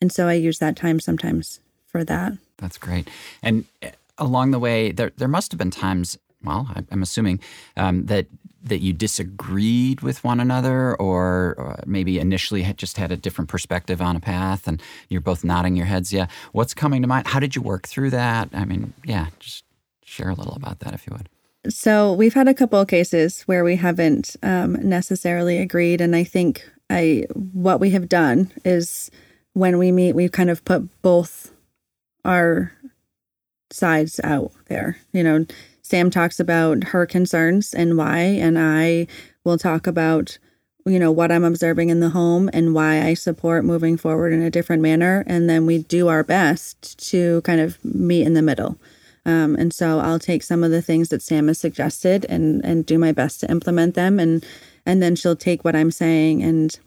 and 0.00 0.12
so 0.12 0.28
I 0.28 0.34
use 0.34 0.58
that 0.58 0.76
time 0.76 1.00
sometimes 1.00 1.60
for 1.86 2.04
that. 2.04 2.32
That's 2.58 2.78
great. 2.78 3.08
And 3.42 3.64
uh, 3.82 3.88
along 4.18 4.50
the 4.52 4.58
way, 4.58 4.92
there 4.92 5.12
there 5.16 5.28
must 5.28 5.52
have 5.52 5.58
been 5.58 5.70
times. 5.70 6.18
Well, 6.44 6.68
I'm 6.90 7.02
assuming 7.02 7.38
um, 7.76 8.06
that 8.06 8.26
that 8.64 8.78
you 8.78 8.92
disagreed 8.92 10.00
with 10.00 10.22
one 10.22 10.40
another, 10.40 10.94
or, 10.96 11.54
or 11.58 11.80
maybe 11.86 12.18
initially 12.18 12.62
had 12.62 12.78
just 12.78 12.96
had 12.96 13.10
a 13.10 13.16
different 13.16 13.50
perspective 13.50 14.00
on 14.00 14.16
a 14.16 14.20
path, 14.20 14.68
and 14.68 14.80
you're 15.08 15.20
both 15.20 15.44
nodding 15.44 15.76
your 15.76 15.86
heads. 15.86 16.12
Yeah. 16.12 16.26
What's 16.52 16.74
coming 16.74 17.02
to 17.02 17.08
mind? 17.08 17.26
How 17.26 17.40
did 17.40 17.56
you 17.56 17.62
work 17.62 17.88
through 17.88 18.10
that? 18.10 18.48
I 18.52 18.64
mean, 18.64 18.94
yeah, 19.04 19.28
just 19.40 19.64
share 20.04 20.30
a 20.30 20.34
little 20.34 20.54
about 20.54 20.80
that 20.80 20.94
if 20.94 21.06
you 21.06 21.12
would. 21.16 21.28
So 21.72 22.12
we've 22.12 22.34
had 22.34 22.48
a 22.48 22.54
couple 22.54 22.80
of 22.80 22.88
cases 22.88 23.42
where 23.42 23.62
we 23.62 23.76
haven't 23.76 24.36
um, 24.42 24.72
necessarily 24.88 25.58
agreed, 25.58 26.00
and 26.00 26.16
I 26.16 26.24
think 26.24 26.68
I 26.90 27.26
what 27.32 27.78
we 27.78 27.90
have 27.90 28.08
done 28.08 28.50
is 28.64 29.10
when 29.52 29.78
we 29.78 29.92
meet, 29.92 30.14
we've 30.14 30.32
kind 30.32 30.50
of 30.50 30.64
put 30.64 30.88
both 31.02 31.52
our 32.24 32.72
sides 33.70 34.20
out 34.24 34.52
there. 34.66 34.98
You 35.12 35.22
know, 35.22 35.46
Sam 35.82 36.10
talks 36.10 36.40
about 36.40 36.84
her 36.84 37.06
concerns 37.06 37.74
and 37.74 37.96
why, 37.96 38.18
and 38.18 38.58
I 38.58 39.08
will 39.44 39.58
talk 39.58 39.86
about 39.86 40.38
you 40.84 40.98
know 40.98 41.12
what 41.12 41.30
I'm 41.30 41.44
observing 41.44 41.90
in 41.90 42.00
the 42.00 42.10
home 42.10 42.50
and 42.52 42.74
why 42.74 43.02
I 43.02 43.14
support 43.14 43.64
moving 43.64 43.96
forward 43.96 44.32
in 44.32 44.42
a 44.42 44.50
different 44.50 44.82
manner, 44.82 45.24
and 45.26 45.48
then 45.48 45.66
we 45.66 45.78
do 45.78 46.08
our 46.08 46.24
best 46.24 46.98
to 47.10 47.40
kind 47.42 47.60
of 47.60 47.82
meet 47.84 48.26
in 48.26 48.34
the 48.34 48.42
middle. 48.42 48.78
Um, 49.24 49.54
and 49.54 49.72
so 49.72 50.00
I'll 50.00 50.18
take 50.18 50.42
some 50.42 50.64
of 50.64 50.72
the 50.72 50.82
things 50.82 51.10
that 51.10 51.22
Sam 51.22 51.46
has 51.48 51.58
suggested 51.58 52.26
and 52.28 52.64
and 52.64 52.84
do 52.84 52.98
my 52.98 53.12
best 53.12 53.40
to 53.40 53.50
implement 53.50 53.94
them, 53.94 54.18
and 54.18 54.44
and 54.84 55.02
then 55.02 55.14
she'll 55.14 55.36
take 55.36 55.64
what 55.64 55.76
I'm 55.76 55.90
saying 55.90 56.42
and 56.42 56.78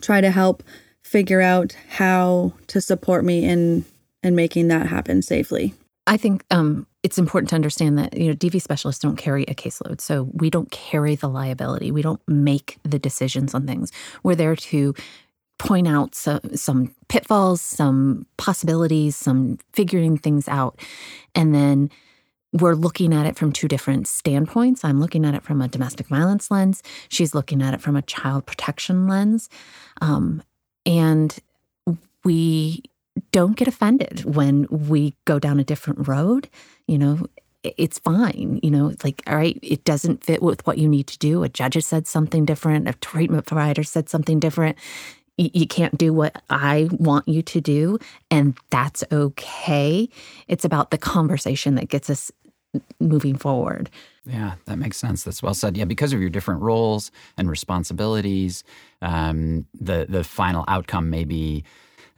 try 0.00 0.20
to 0.20 0.30
help 0.30 0.62
figure 1.02 1.40
out 1.40 1.76
how 1.88 2.52
to 2.66 2.80
support 2.80 3.24
me 3.24 3.44
in 3.44 3.84
in 4.22 4.34
making 4.34 4.68
that 4.68 4.86
happen 4.86 5.22
safely. 5.22 5.74
I 6.06 6.16
think 6.16 6.44
um, 6.50 6.86
it's 7.06 7.18
important 7.18 7.48
to 7.50 7.54
understand 7.54 7.96
that 7.98 8.18
you 8.18 8.26
know 8.26 8.34
DV 8.34 8.60
specialists 8.60 9.00
don't 9.00 9.14
carry 9.14 9.44
a 9.44 9.54
caseload, 9.54 10.00
so 10.00 10.28
we 10.32 10.50
don't 10.50 10.72
carry 10.72 11.14
the 11.14 11.28
liability. 11.28 11.92
We 11.92 12.02
don't 12.02 12.20
make 12.26 12.78
the 12.82 12.98
decisions 12.98 13.54
on 13.54 13.64
things. 13.64 13.92
We're 14.24 14.34
there 14.34 14.56
to 14.56 14.92
point 15.56 15.86
out 15.86 16.16
some, 16.16 16.40
some 16.56 16.92
pitfalls, 17.08 17.60
some 17.60 18.26
possibilities, 18.38 19.14
some 19.14 19.58
figuring 19.72 20.18
things 20.18 20.48
out, 20.48 20.80
and 21.32 21.54
then 21.54 21.90
we're 22.52 22.74
looking 22.74 23.14
at 23.14 23.24
it 23.24 23.36
from 23.36 23.52
two 23.52 23.68
different 23.68 24.08
standpoints. 24.08 24.82
I'm 24.82 24.98
looking 24.98 25.24
at 25.24 25.34
it 25.34 25.44
from 25.44 25.62
a 25.62 25.68
domestic 25.68 26.08
violence 26.08 26.50
lens. 26.50 26.82
She's 27.08 27.36
looking 27.36 27.62
at 27.62 27.72
it 27.72 27.80
from 27.80 27.94
a 27.94 28.02
child 28.02 28.46
protection 28.46 29.06
lens, 29.06 29.48
um, 30.00 30.42
and 30.84 31.38
we 32.24 32.82
don't 33.32 33.56
get 33.56 33.68
offended 33.68 34.24
when 34.24 34.66
we 34.70 35.14
go 35.24 35.38
down 35.38 35.60
a 35.60 35.64
different 35.64 36.06
road. 36.08 36.48
You 36.86 36.98
know, 36.98 37.26
it's 37.62 37.98
fine. 37.98 38.60
You 38.62 38.70
know, 38.70 38.92
like, 39.02 39.22
all 39.26 39.36
right, 39.36 39.58
it 39.62 39.84
doesn't 39.84 40.24
fit 40.24 40.42
with 40.42 40.66
what 40.66 40.78
you 40.78 40.88
need 40.88 41.06
to 41.08 41.18
do. 41.18 41.42
A 41.42 41.48
judge 41.48 41.74
has 41.74 41.86
said 41.86 42.06
something 42.06 42.44
different, 42.44 42.88
a 42.88 42.92
treatment 42.94 43.46
provider 43.46 43.82
said 43.82 44.08
something 44.08 44.38
different. 44.38 44.78
You 45.38 45.66
can't 45.66 45.98
do 45.98 46.14
what 46.14 46.42
I 46.48 46.88
want 46.92 47.28
you 47.28 47.42
to 47.42 47.60
do, 47.60 47.98
and 48.30 48.56
that's 48.70 49.04
okay. 49.12 50.08
It's 50.48 50.64
about 50.64 50.90
the 50.90 50.96
conversation 50.96 51.74
that 51.74 51.90
gets 51.90 52.08
us 52.08 52.32
moving 53.00 53.36
forward. 53.36 53.90
Yeah, 54.24 54.54
that 54.64 54.78
makes 54.78 54.96
sense. 54.96 55.24
That's 55.24 55.42
well 55.42 55.52
said. 55.52 55.76
Yeah, 55.76 55.84
because 55.84 56.14
of 56.14 56.20
your 56.20 56.30
different 56.30 56.62
roles 56.62 57.10
and 57.36 57.50
responsibilities, 57.50 58.64
um, 59.02 59.66
the 59.78 60.06
the 60.08 60.24
final 60.24 60.64
outcome 60.68 61.10
may 61.10 61.24
be 61.24 61.64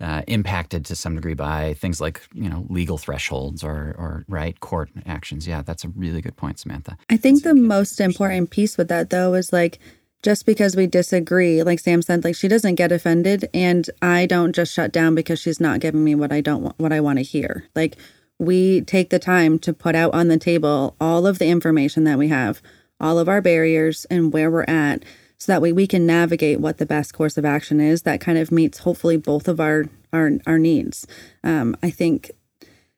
uh, 0.00 0.22
impacted 0.26 0.84
to 0.86 0.96
some 0.96 1.14
degree 1.14 1.34
by 1.34 1.74
things 1.74 2.00
like 2.00 2.22
you 2.32 2.48
know 2.48 2.66
legal 2.68 2.98
thresholds 2.98 3.64
or 3.64 3.94
or 3.98 4.24
right 4.28 4.60
court 4.60 4.90
actions. 5.06 5.46
Yeah, 5.46 5.62
that's 5.62 5.84
a 5.84 5.88
really 5.88 6.20
good 6.20 6.36
point, 6.36 6.58
Samantha. 6.58 6.96
I 7.10 7.16
think 7.16 7.42
the 7.42 7.54
most 7.54 8.00
important 8.00 8.50
piece 8.50 8.76
with 8.76 8.88
that 8.88 9.10
though 9.10 9.34
is 9.34 9.52
like 9.52 9.78
just 10.22 10.46
because 10.46 10.74
we 10.74 10.86
disagree, 10.86 11.62
like 11.62 11.78
Sam 11.78 12.02
said, 12.02 12.24
like 12.24 12.34
she 12.34 12.48
doesn't 12.48 12.74
get 12.74 12.92
offended 12.92 13.48
and 13.54 13.88
I 14.02 14.26
don't 14.26 14.54
just 14.54 14.72
shut 14.72 14.92
down 14.92 15.14
because 15.14 15.38
she's 15.38 15.60
not 15.60 15.80
giving 15.80 16.02
me 16.02 16.14
what 16.14 16.32
I 16.32 16.40
don't 16.40 16.62
want 16.62 16.78
what 16.78 16.92
I 16.92 17.00
want 17.00 17.18
to 17.18 17.24
hear. 17.24 17.64
Like 17.74 17.96
we 18.38 18.82
take 18.82 19.10
the 19.10 19.18
time 19.18 19.58
to 19.60 19.72
put 19.72 19.94
out 19.94 20.14
on 20.14 20.28
the 20.28 20.38
table 20.38 20.96
all 21.00 21.26
of 21.26 21.38
the 21.38 21.48
information 21.48 22.04
that 22.04 22.18
we 22.18 22.28
have, 22.28 22.62
all 23.00 23.18
of 23.18 23.28
our 23.28 23.40
barriers 23.40 24.04
and 24.10 24.32
where 24.32 24.50
we're 24.50 24.64
at 24.68 25.02
so 25.38 25.52
that 25.52 25.62
way 25.62 25.72
we 25.72 25.86
can 25.86 26.06
navigate 26.06 26.60
what 26.60 26.78
the 26.78 26.86
best 26.86 27.14
course 27.14 27.36
of 27.36 27.44
action 27.44 27.80
is 27.80 28.02
that 28.02 28.20
kind 28.20 28.38
of 28.38 28.50
meets 28.50 28.78
hopefully 28.78 29.16
both 29.16 29.48
of 29.48 29.60
our 29.60 29.86
our, 30.12 30.32
our 30.46 30.58
needs. 30.58 31.06
Um, 31.44 31.76
i 31.82 31.90
think 31.90 32.30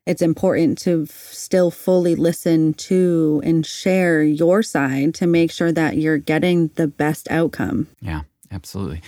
it's 0.07 0.22
important 0.22 0.79
to 0.79 1.07
f- 1.09 1.29
still 1.31 1.70
fully 1.70 2.16
listen 2.16 2.72
to 2.74 3.40
and 3.44 3.64
share 3.64 4.22
your 4.22 4.62
side 4.62 5.14
to 5.14 5.26
make 5.26 5.53
sure 5.53 5.70
that 5.70 5.98
you're 5.98 6.18
getting 6.18 6.68
the 6.74 6.88
best 6.88 7.31
outcome. 7.31 7.87
Yeah 8.00 8.22
absolutely. 8.50 9.03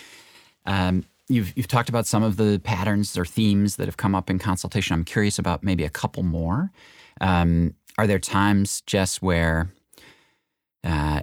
Um, 0.67 1.05
you've 1.29 1.57
you've 1.57 1.69
talked 1.69 1.89
about 1.89 2.07
some 2.07 2.23
of 2.23 2.37
the 2.37 2.61
patterns 2.63 3.17
or 3.17 3.25
themes 3.25 3.77
that 3.77 3.87
have 3.87 3.97
come 3.97 4.15
up 4.15 4.31
in 4.31 4.39
consultation. 4.39 4.95
I'm 4.95 5.05
curious 5.05 5.39
about 5.39 5.63
maybe 5.63 5.85
a 5.85 5.91
couple 5.91 6.23
more. 6.23 6.71
Um, 7.21 7.75
are 7.99 8.07
there 8.07 8.19
times 8.19 8.81
Jess 8.83 9.21
where 9.21 9.71
uh, 10.85 11.21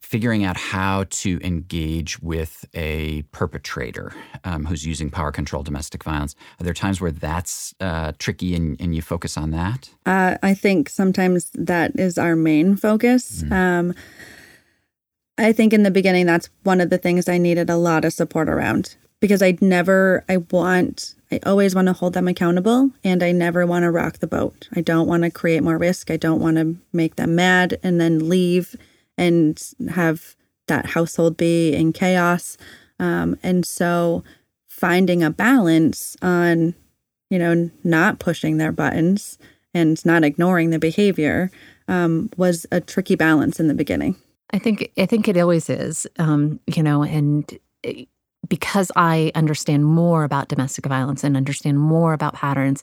figuring 0.00 0.44
out 0.44 0.56
how 0.56 1.04
to 1.10 1.38
engage 1.44 2.20
with 2.20 2.64
a 2.74 3.22
perpetrator 3.30 4.12
um, 4.44 4.64
who's 4.64 4.84
using 4.84 5.10
power 5.10 5.30
control 5.30 5.62
domestic 5.62 6.02
violence. 6.02 6.34
Are 6.58 6.64
there 6.64 6.74
times 6.74 7.00
where 7.00 7.12
that's 7.12 7.74
uh, 7.80 8.12
tricky 8.18 8.54
and, 8.54 8.80
and, 8.80 8.94
you 8.94 9.02
focus 9.02 9.36
on 9.36 9.50
that? 9.52 9.90
Uh, 10.06 10.36
I 10.42 10.54
think 10.54 10.88
sometimes 10.88 11.50
that 11.54 11.92
is 11.98 12.18
our 12.18 12.34
main 12.34 12.76
focus. 12.76 13.42
Mm-hmm. 13.42 13.52
Um, 13.52 13.94
I 15.38 15.52
think 15.52 15.72
in 15.72 15.84
the 15.84 15.90
beginning, 15.90 16.26
that's 16.26 16.50
one 16.64 16.80
of 16.80 16.90
the 16.90 16.98
things 16.98 17.28
I 17.28 17.38
needed 17.38 17.70
a 17.70 17.76
lot 17.76 18.04
of 18.04 18.12
support 18.12 18.48
around 18.48 18.96
because 19.20 19.42
I 19.42 19.56
never, 19.60 20.24
I 20.28 20.38
want, 20.38 21.14
I 21.30 21.40
always 21.46 21.74
want 21.74 21.86
to 21.86 21.92
hold 21.92 22.14
them 22.14 22.26
accountable 22.26 22.90
and 23.04 23.22
I 23.22 23.32
never 23.32 23.64
want 23.66 23.84
to 23.84 23.90
rock 23.90 24.18
the 24.18 24.26
boat. 24.26 24.68
I 24.74 24.80
don't 24.80 25.06
want 25.06 25.22
to 25.22 25.30
create 25.30 25.62
more 25.62 25.78
risk. 25.78 26.10
I 26.10 26.16
don't 26.16 26.40
want 26.40 26.56
to 26.56 26.76
make 26.92 27.16
them 27.16 27.34
mad 27.34 27.78
and 27.82 28.00
then 28.00 28.28
leave 28.28 28.76
and 29.20 29.62
have 29.90 30.34
that 30.66 30.86
household 30.86 31.36
be 31.36 31.74
in 31.74 31.92
chaos. 31.92 32.56
Um, 32.98 33.36
and 33.42 33.66
so 33.66 34.24
finding 34.66 35.22
a 35.22 35.30
balance 35.30 36.16
on, 36.22 36.74
you 37.28 37.38
know, 37.38 37.70
not 37.84 38.18
pushing 38.18 38.56
their 38.56 38.72
buttons 38.72 39.38
and 39.74 40.04
not 40.06 40.24
ignoring 40.24 40.70
the 40.70 40.78
behavior 40.78 41.50
um, 41.86 42.30
was 42.38 42.66
a 42.72 42.80
tricky 42.80 43.14
balance 43.14 43.60
in 43.60 43.68
the 43.68 43.74
beginning. 43.74 44.16
I 44.52 44.58
think 44.58 44.90
I 44.96 45.06
think 45.06 45.28
it 45.28 45.36
always 45.36 45.68
is, 45.68 46.06
um, 46.18 46.58
you 46.66 46.82
know, 46.82 47.02
and 47.02 47.58
eh, 47.84 48.04
because 48.48 48.90
I 48.96 49.30
understand 49.34 49.84
more 49.84 50.24
about 50.24 50.48
domestic 50.48 50.86
violence 50.86 51.22
and 51.22 51.36
understand 51.36 51.78
more 51.78 52.14
about 52.14 52.34
patterns, 52.34 52.82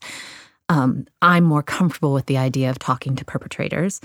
um, 0.70 1.08
I'm 1.22 1.44
more 1.44 1.64
comfortable 1.64 2.14
with 2.14 2.28
the 2.28 2.38
idea 2.38 2.70
of 2.70 2.80
talking 2.80 3.16
to 3.16 3.26
perpetrators 3.26 4.00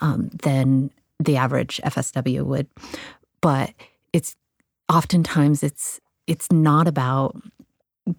um, 0.00 0.30
than 0.42 0.90
the 1.18 1.36
average 1.36 1.80
FSW 1.84 2.44
would. 2.44 2.68
But 3.40 3.72
it's 4.12 4.36
oftentimes 4.88 5.62
it's 5.62 6.00
it's 6.26 6.50
not 6.52 6.86
about 6.88 7.36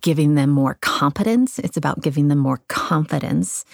giving 0.01 0.35
them 0.35 0.49
more 0.49 0.77
competence. 0.81 1.59
It's 1.59 1.77
about 1.77 2.01
giving 2.01 2.27
them 2.27 2.37
more 2.37 2.61
confidence 2.67 3.65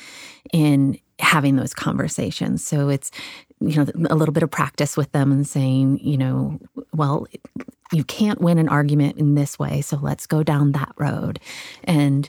in 0.53 0.97
having 1.19 1.55
those 1.55 1.73
conversations. 1.73 2.65
So 2.65 2.89
it's 2.89 3.11
you 3.59 3.75
know 3.75 3.87
a 4.09 4.15
little 4.15 4.33
bit 4.33 4.43
of 4.43 4.51
practice 4.51 4.97
with 4.97 5.11
them 5.11 5.31
and 5.31 5.47
saying, 5.47 5.99
you 5.99 6.17
know, 6.17 6.59
well, 6.93 7.27
you 7.91 8.03
can't 8.03 8.41
win 8.41 8.57
an 8.57 8.69
argument 8.69 9.17
in 9.17 9.35
this 9.35 9.57
way, 9.59 9.81
so 9.81 9.97
let's 9.97 10.27
go 10.27 10.43
down 10.43 10.73
that 10.73 10.93
road, 10.97 11.39
and 11.83 12.27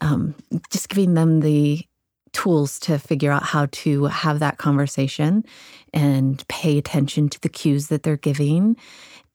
um, 0.00 0.34
just 0.70 0.88
giving 0.88 1.14
them 1.14 1.40
the 1.40 1.86
tools 2.36 2.78
to 2.80 2.98
figure 2.98 3.32
out 3.32 3.42
how 3.42 3.66
to 3.72 4.04
have 4.04 4.40
that 4.40 4.58
conversation 4.58 5.42
and 5.94 6.46
pay 6.48 6.76
attention 6.76 7.30
to 7.30 7.40
the 7.40 7.48
cues 7.48 7.88
that 7.88 8.02
they're 8.02 8.18
giving. 8.18 8.76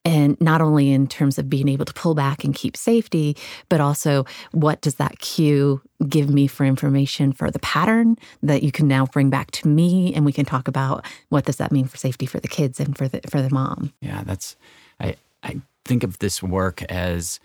And 0.05 0.39
not 0.39 0.61
only 0.61 0.91
in 0.91 1.07
terms 1.07 1.39
of 1.39 1.49
being 1.49 1.67
able 1.67 1.85
to 1.85 1.93
pull 1.93 2.13
back 2.13 2.43
and 2.43 2.53
keep 2.53 2.77
safety, 2.77 3.35
but 3.69 3.81
also 3.81 4.25
what 4.51 4.81
does 4.81 4.95
that 4.95 5.17
cue 5.17 5.81
give 6.07 6.29
me 6.29 6.45
for 6.45 6.63
information 6.63 7.33
for 7.33 7.49
the 7.49 7.59
pattern 7.59 8.17
that 8.43 8.61
you 8.61 8.71
can 8.71 8.87
now 8.87 9.07
bring 9.07 9.31
back 9.31 9.49
to 9.51 9.67
me, 9.67 10.13
and 10.13 10.23
we 10.23 10.31
can 10.31 10.45
talk 10.45 10.67
about 10.67 11.03
what 11.29 11.45
does 11.45 11.57
that 11.57 11.71
mean 11.71 11.85
for 11.85 11.97
safety 11.97 12.27
for 12.27 12.39
the 12.39 12.47
kids 12.47 12.79
and 12.79 12.95
for 12.97 13.07
the 13.07 13.21
for 13.29 13.41
the 13.41 13.49
mom. 13.49 13.93
Yeah, 13.99 14.23
that's 14.23 14.55
I 14.99 15.15
I 15.43 15.61
think 15.85 16.03
of 16.03 16.19
this 16.19 16.41
work 16.43 16.83
as 16.83 17.39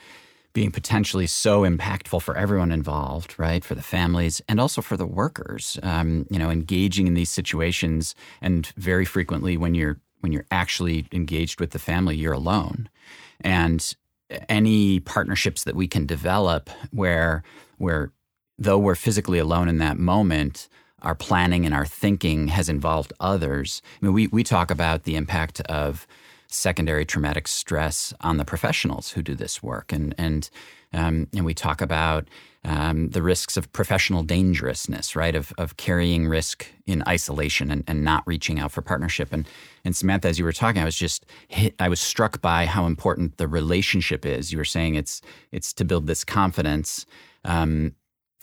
being 0.57 0.71
potentially 0.71 1.27
so 1.27 1.65
impactful 1.65 2.23
for 2.23 2.35
everyone 2.35 2.73
involved, 2.73 3.39
right? 3.39 3.63
For 3.63 3.75
the 3.75 3.83
families 3.83 4.41
and 4.49 4.59
also 4.59 4.81
for 4.81 4.97
the 4.97 5.05
workers. 5.05 5.79
Um, 5.83 6.27
you 6.31 6.39
know, 6.39 6.49
engaging 6.49 7.07
in 7.07 7.13
these 7.13 7.29
situations, 7.29 8.15
and 8.41 8.67
very 8.69 9.05
frequently 9.05 9.59
when 9.59 9.75
you're 9.75 10.01
when 10.21 10.33
you're 10.33 10.47
actually 10.51 11.09
engaged 11.13 11.61
with 11.61 11.73
the 11.73 11.79
family, 11.79 12.17
you're 12.17 12.33
alone, 12.33 12.89
and 13.43 13.95
any 14.49 14.99
partnerships 14.99 15.63
that 15.65 15.77
we 15.77 15.87
can 15.87 16.07
develop 16.07 16.71
where 16.91 17.43
where 17.77 18.11
though 18.59 18.79
we're 18.79 18.95
physically 18.95 19.39
alone 19.39 19.69
in 19.69 19.77
that 19.77 19.99
moment 19.99 20.71
our 21.03 21.15
planning 21.15 21.67
and 21.67 21.75
our 21.75 21.85
thinking 21.85 22.49
has 22.49 22.69
involved 22.69 23.13
others 23.21 23.83
i 24.01 24.05
mean 24.05 24.15
we, 24.15 24.27
we 24.29 24.43
talk 24.43 24.71
about 24.71 25.05
the 25.05 25.15
impact 25.15 25.61
of 25.69 26.07
secondary 26.49 27.05
traumatic 27.05 27.49
stress 27.49 28.15
on 28.21 28.37
the 28.37 28.45
professionals 28.45 29.11
who 29.13 29.23
do 29.23 29.35
this 29.35 29.63
work. 29.63 29.93
And, 29.93 30.15
and, 30.19 30.49
um, 30.93 31.29
and 31.35 31.45
we 31.45 31.55
talk 31.55 31.81
about 31.81 32.29
um, 32.65 33.11
the 33.11 33.23
risks 33.23 33.57
of 33.57 33.73
professional 33.73 34.23
dangerousness, 34.23 35.15
right? 35.15 35.35
Of, 35.35 35.53
of 35.57 35.77
carrying 35.77 36.27
risk 36.27 36.67
in 36.87 37.03
isolation 37.07 37.71
and, 37.71 37.85
and 37.87 38.03
not 38.03 38.25
reaching 38.27 38.59
out 38.59 38.73
for 38.73 38.83
partnership. 38.83 39.33
And, 39.33 39.49
and 39.85 39.95
Samantha, 39.95 40.29
as 40.29 40.39
you 40.39 40.45
were 40.45 40.53
talking, 40.53 40.83
I 40.83 40.85
was 40.85 40.97
just 40.97 41.27
hit, 41.49 41.75
I 41.79 41.89
was 41.89 42.01
struck 42.01 42.41
by 42.41 42.67
how 42.67 42.87
important 42.87 43.37
the 43.37 43.47
relationship 43.47 44.27
is. 44.27 44.51
You 44.51 44.59
were 44.59 44.65
saying 44.65 44.97
it's, 44.97 45.23
it's 45.53 45.73
to 45.75 45.85
build 45.85 46.07
this 46.09 46.25
confidence. 46.25 47.07
Um, 47.45 47.95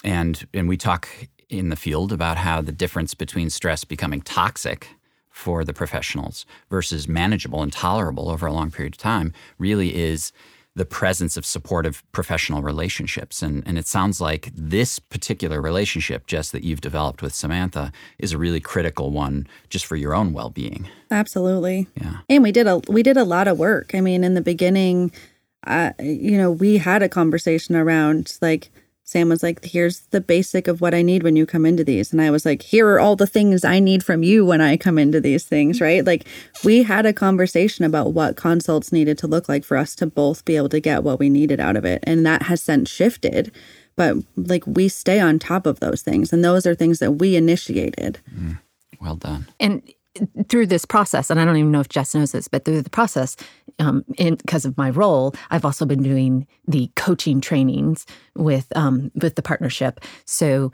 and, 0.05 0.47
and 0.53 0.69
we 0.69 0.77
talk 0.77 1.09
in 1.49 1.69
the 1.69 1.75
field 1.75 2.11
about 2.11 2.37
how 2.37 2.61
the 2.61 2.71
difference 2.71 3.13
between 3.13 3.49
stress 3.49 3.83
becoming 3.83 4.21
toxic 4.21 4.87
for 5.33 5.65
the 5.65 5.73
professionals 5.73 6.45
versus 6.69 7.07
manageable 7.07 7.63
and 7.63 7.73
tolerable 7.73 8.29
over 8.29 8.45
a 8.45 8.53
long 8.53 8.69
period 8.69 8.93
of 8.93 8.99
time 8.99 9.33
really 9.57 9.95
is 9.95 10.31
the 10.75 10.85
presence 10.85 11.35
of 11.35 11.45
supportive 11.45 12.03
professional 12.11 12.61
relationships. 12.61 13.41
And, 13.41 13.63
and 13.67 13.77
it 13.77 13.87
sounds 13.87 14.21
like 14.21 14.51
this 14.55 14.99
particular 14.99 15.59
relationship, 15.59 16.27
Jess 16.27 16.51
that 16.51 16.63
you've 16.63 16.81
developed 16.81 17.23
with 17.23 17.33
Samantha, 17.33 17.91
is 18.19 18.31
a 18.31 18.37
really 18.37 18.59
critical 18.59 19.09
one 19.09 19.47
just 19.69 19.85
for 19.85 19.95
your 19.95 20.13
own 20.13 20.33
well 20.33 20.51
being. 20.51 20.87
Absolutely. 21.09 21.87
Yeah. 21.99 22.17
And 22.29 22.43
we 22.43 22.51
did 22.51 22.67
a 22.67 22.79
we 22.87 23.01
did 23.01 23.17
a 23.17 23.23
lot 23.23 23.47
of 23.47 23.57
work. 23.57 23.95
I 23.95 24.01
mean, 24.01 24.23
in 24.23 24.35
the 24.35 24.41
beginning, 24.41 25.11
uh, 25.65 25.91
you 25.99 26.37
know, 26.37 26.51
we 26.51 26.77
had 26.77 27.01
a 27.01 27.09
conversation 27.09 27.75
around 27.75 28.37
like 28.39 28.69
Sam 29.05 29.29
was 29.29 29.43
like, 29.43 29.63
Here's 29.63 30.01
the 30.07 30.21
basic 30.21 30.67
of 30.67 30.81
what 30.81 30.93
I 30.93 31.01
need 31.01 31.23
when 31.23 31.35
you 31.35 31.45
come 31.45 31.65
into 31.65 31.83
these. 31.83 32.11
And 32.11 32.21
I 32.21 32.31
was 32.31 32.45
like, 32.45 32.61
Here 32.61 32.87
are 32.89 32.99
all 32.99 33.15
the 33.15 33.27
things 33.27 33.63
I 33.63 33.79
need 33.79 34.03
from 34.03 34.23
you 34.23 34.45
when 34.45 34.61
I 34.61 34.77
come 34.77 34.97
into 34.97 35.19
these 35.19 35.43
things, 35.45 35.81
right? 35.81 36.05
Like, 36.05 36.25
we 36.63 36.83
had 36.83 37.05
a 37.05 37.13
conversation 37.13 37.85
about 37.85 38.13
what 38.13 38.37
consults 38.37 38.91
needed 38.91 39.17
to 39.19 39.27
look 39.27 39.49
like 39.49 39.63
for 39.63 39.77
us 39.77 39.95
to 39.95 40.07
both 40.07 40.45
be 40.45 40.55
able 40.55 40.69
to 40.69 40.79
get 40.79 41.03
what 41.03 41.19
we 41.19 41.29
needed 41.29 41.59
out 41.59 41.75
of 41.75 41.85
it. 41.85 42.03
And 42.03 42.25
that 42.25 42.43
has 42.43 42.61
since 42.61 42.89
shifted. 42.89 43.51
But 43.95 44.17
like, 44.35 44.65
we 44.65 44.87
stay 44.87 45.19
on 45.19 45.37
top 45.37 45.67
of 45.67 45.79
those 45.79 46.01
things. 46.01 46.31
And 46.33 46.43
those 46.43 46.65
are 46.65 46.75
things 46.75 46.99
that 46.99 47.13
we 47.13 47.35
initiated. 47.35 48.19
Mm, 48.33 48.59
well 49.01 49.15
done. 49.15 49.47
And 49.59 49.83
through 50.49 50.67
this 50.67 50.85
process, 50.85 51.29
and 51.29 51.39
I 51.39 51.45
don't 51.45 51.57
even 51.57 51.71
know 51.71 51.79
if 51.79 51.89
Jess 51.89 52.13
knows 52.13 52.31
this, 52.31 52.47
but 52.47 52.65
through 52.65 52.81
the 52.81 52.89
process, 52.89 53.35
um, 53.79 54.03
because 54.17 54.65
of 54.65 54.77
my 54.77 54.89
role, 54.89 55.33
I've 55.49 55.65
also 55.65 55.85
been 55.85 56.03
doing 56.03 56.47
the 56.67 56.91
coaching 56.95 57.41
trainings 57.41 58.05
with 58.35 58.67
um, 58.75 59.11
with 59.15 59.35
the 59.35 59.41
partnership. 59.41 59.99
So, 60.25 60.71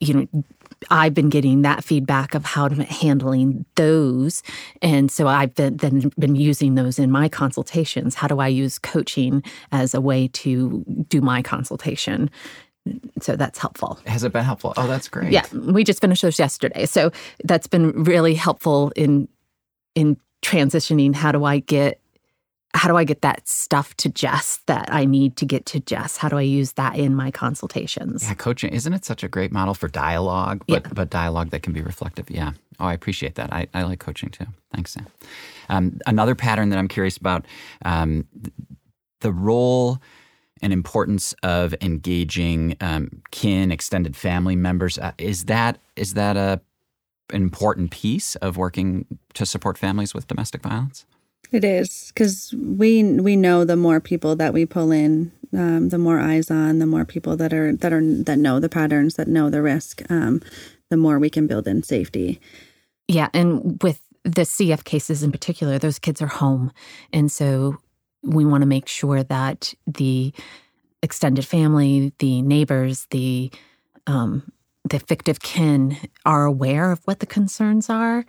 you 0.00 0.14
know, 0.14 0.44
I've 0.90 1.14
been 1.14 1.28
getting 1.28 1.62
that 1.62 1.84
feedback 1.84 2.34
of 2.34 2.44
how 2.44 2.66
to 2.68 2.82
handling 2.82 3.64
those, 3.76 4.42
and 4.80 5.10
so 5.10 5.28
I've 5.28 5.54
been, 5.54 5.76
then 5.76 6.10
been 6.18 6.34
using 6.34 6.74
those 6.74 6.98
in 6.98 7.10
my 7.10 7.28
consultations. 7.28 8.16
How 8.16 8.26
do 8.26 8.40
I 8.40 8.48
use 8.48 8.78
coaching 8.78 9.44
as 9.70 9.94
a 9.94 10.00
way 10.00 10.28
to 10.28 10.84
do 11.08 11.20
my 11.20 11.42
consultation? 11.42 12.30
So 13.20 13.36
that's 13.36 13.58
helpful. 13.58 13.98
Has 14.06 14.24
it 14.24 14.32
been 14.32 14.44
helpful? 14.44 14.74
Oh, 14.76 14.86
that's 14.86 15.08
great. 15.08 15.32
Yeah, 15.32 15.46
we 15.52 15.84
just 15.84 16.00
finished 16.00 16.22
those 16.22 16.38
yesterday, 16.38 16.86
so 16.86 17.12
that's 17.44 17.66
been 17.66 18.04
really 18.04 18.34
helpful 18.34 18.92
in 18.96 19.28
in 19.94 20.16
transitioning. 20.42 21.14
How 21.14 21.32
do 21.32 21.44
I 21.44 21.60
get 21.60 22.00
how 22.74 22.88
do 22.88 22.96
I 22.96 23.04
get 23.04 23.20
that 23.20 23.46
stuff 23.46 23.94
to 23.98 24.08
Jess 24.08 24.60
that 24.66 24.88
I 24.90 25.04
need 25.04 25.36
to 25.36 25.44
get 25.44 25.66
to 25.66 25.80
Jess? 25.80 26.16
How 26.16 26.28
do 26.28 26.38
I 26.38 26.42
use 26.42 26.72
that 26.72 26.96
in 26.96 27.14
my 27.14 27.30
consultations? 27.30 28.24
Yeah, 28.26 28.34
coaching 28.34 28.72
isn't 28.72 28.92
it 28.92 29.04
such 29.04 29.22
a 29.22 29.28
great 29.28 29.52
model 29.52 29.74
for 29.74 29.88
dialogue, 29.88 30.64
but 30.66 30.84
yeah. 30.84 30.92
but 30.92 31.10
dialogue 31.10 31.50
that 31.50 31.62
can 31.62 31.72
be 31.72 31.82
reflective. 31.82 32.30
Yeah. 32.30 32.52
Oh, 32.80 32.86
I 32.86 32.94
appreciate 32.94 33.34
that. 33.36 33.52
I, 33.52 33.68
I 33.74 33.82
like 33.82 34.00
coaching 34.00 34.30
too. 34.30 34.46
Thanks, 34.74 34.92
Sam. 34.92 35.06
Um, 35.68 36.00
another 36.06 36.34
pattern 36.34 36.70
that 36.70 36.78
I'm 36.78 36.88
curious 36.88 37.16
about 37.16 37.44
um, 37.84 38.26
the 39.20 39.32
role 39.32 40.00
and 40.62 40.72
importance 40.72 41.34
of 41.42 41.74
engaging 41.80 42.76
um, 42.80 43.22
kin, 43.32 43.72
extended 43.72 44.16
family 44.16 44.56
members. 44.56 44.98
Uh, 44.98 45.12
is 45.18 45.44
that 45.46 45.78
is 45.96 46.14
that 46.14 46.36
a 46.36 46.60
an 47.30 47.42
important 47.42 47.90
piece 47.90 48.36
of 48.36 48.56
working 48.56 49.06
to 49.34 49.44
support 49.44 49.76
families 49.78 50.14
with 50.14 50.26
domestic 50.26 50.62
violence? 50.62 51.06
It 51.50 51.64
is 51.64 52.12
because 52.14 52.54
we 52.54 53.02
we 53.02 53.36
know 53.36 53.64
the 53.64 53.76
more 53.76 54.00
people 54.00 54.36
that 54.36 54.54
we 54.54 54.64
pull 54.64 54.90
in, 54.90 55.32
um, 55.52 55.90
the 55.90 55.98
more 55.98 56.18
eyes 56.18 56.50
on, 56.50 56.78
the 56.78 56.86
more 56.86 57.04
people 57.04 57.36
that 57.36 57.52
are 57.52 57.74
that 57.76 57.92
are 57.92 58.00
that 58.22 58.38
know 58.38 58.58
the 58.58 58.68
patterns, 58.68 59.16
that 59.16 59.28
know 59.28 59.50
the 59.50 59.60
risk, 59.60 60.00
um, 60.10 60.40
the 60.88 60.96
more 60.96 61.18
we 61.18 61.28
can 61.28 61.46
build 61.46 61.66
in 61.66 61.82
safety. 61.82 62.40
Yeah, 63.08 63.28
and 63.34 63.82
with 63.82 64.00
the 64.24 64.42
CF 64.42 64.84
cases 64.84 65.22
in 65.22 65.32
particular, 65.32 65.78
those 65.78 65.98
kids 65.98 66.22
are 66.22 66.28
home, 66.28 66.72
and 67.12 67.30
so 67.30 67.78
we 68.22 68.44
want 68.44 68.62
to 68.62 68.66
make 68.66 68.88
sure 68.88 69.22
that 69.22 69.74
the 69.86 70.32
extended 71.02 71.46
family, 71.46 72.12
the 72.18 72.42
neighbors, 72.42 73.06
the 73.10 73.50
um, 74.06 74.52
the 74.84 74.98
fictive 74.98 75.40
kin 75.40 75.96
are 76.26 76.44
aware 76.44 76.90
of 76.90 77.00
what 77.04 77.20
the 77.20 77.26
concerns 77.26 77.88
are 77.88 78.24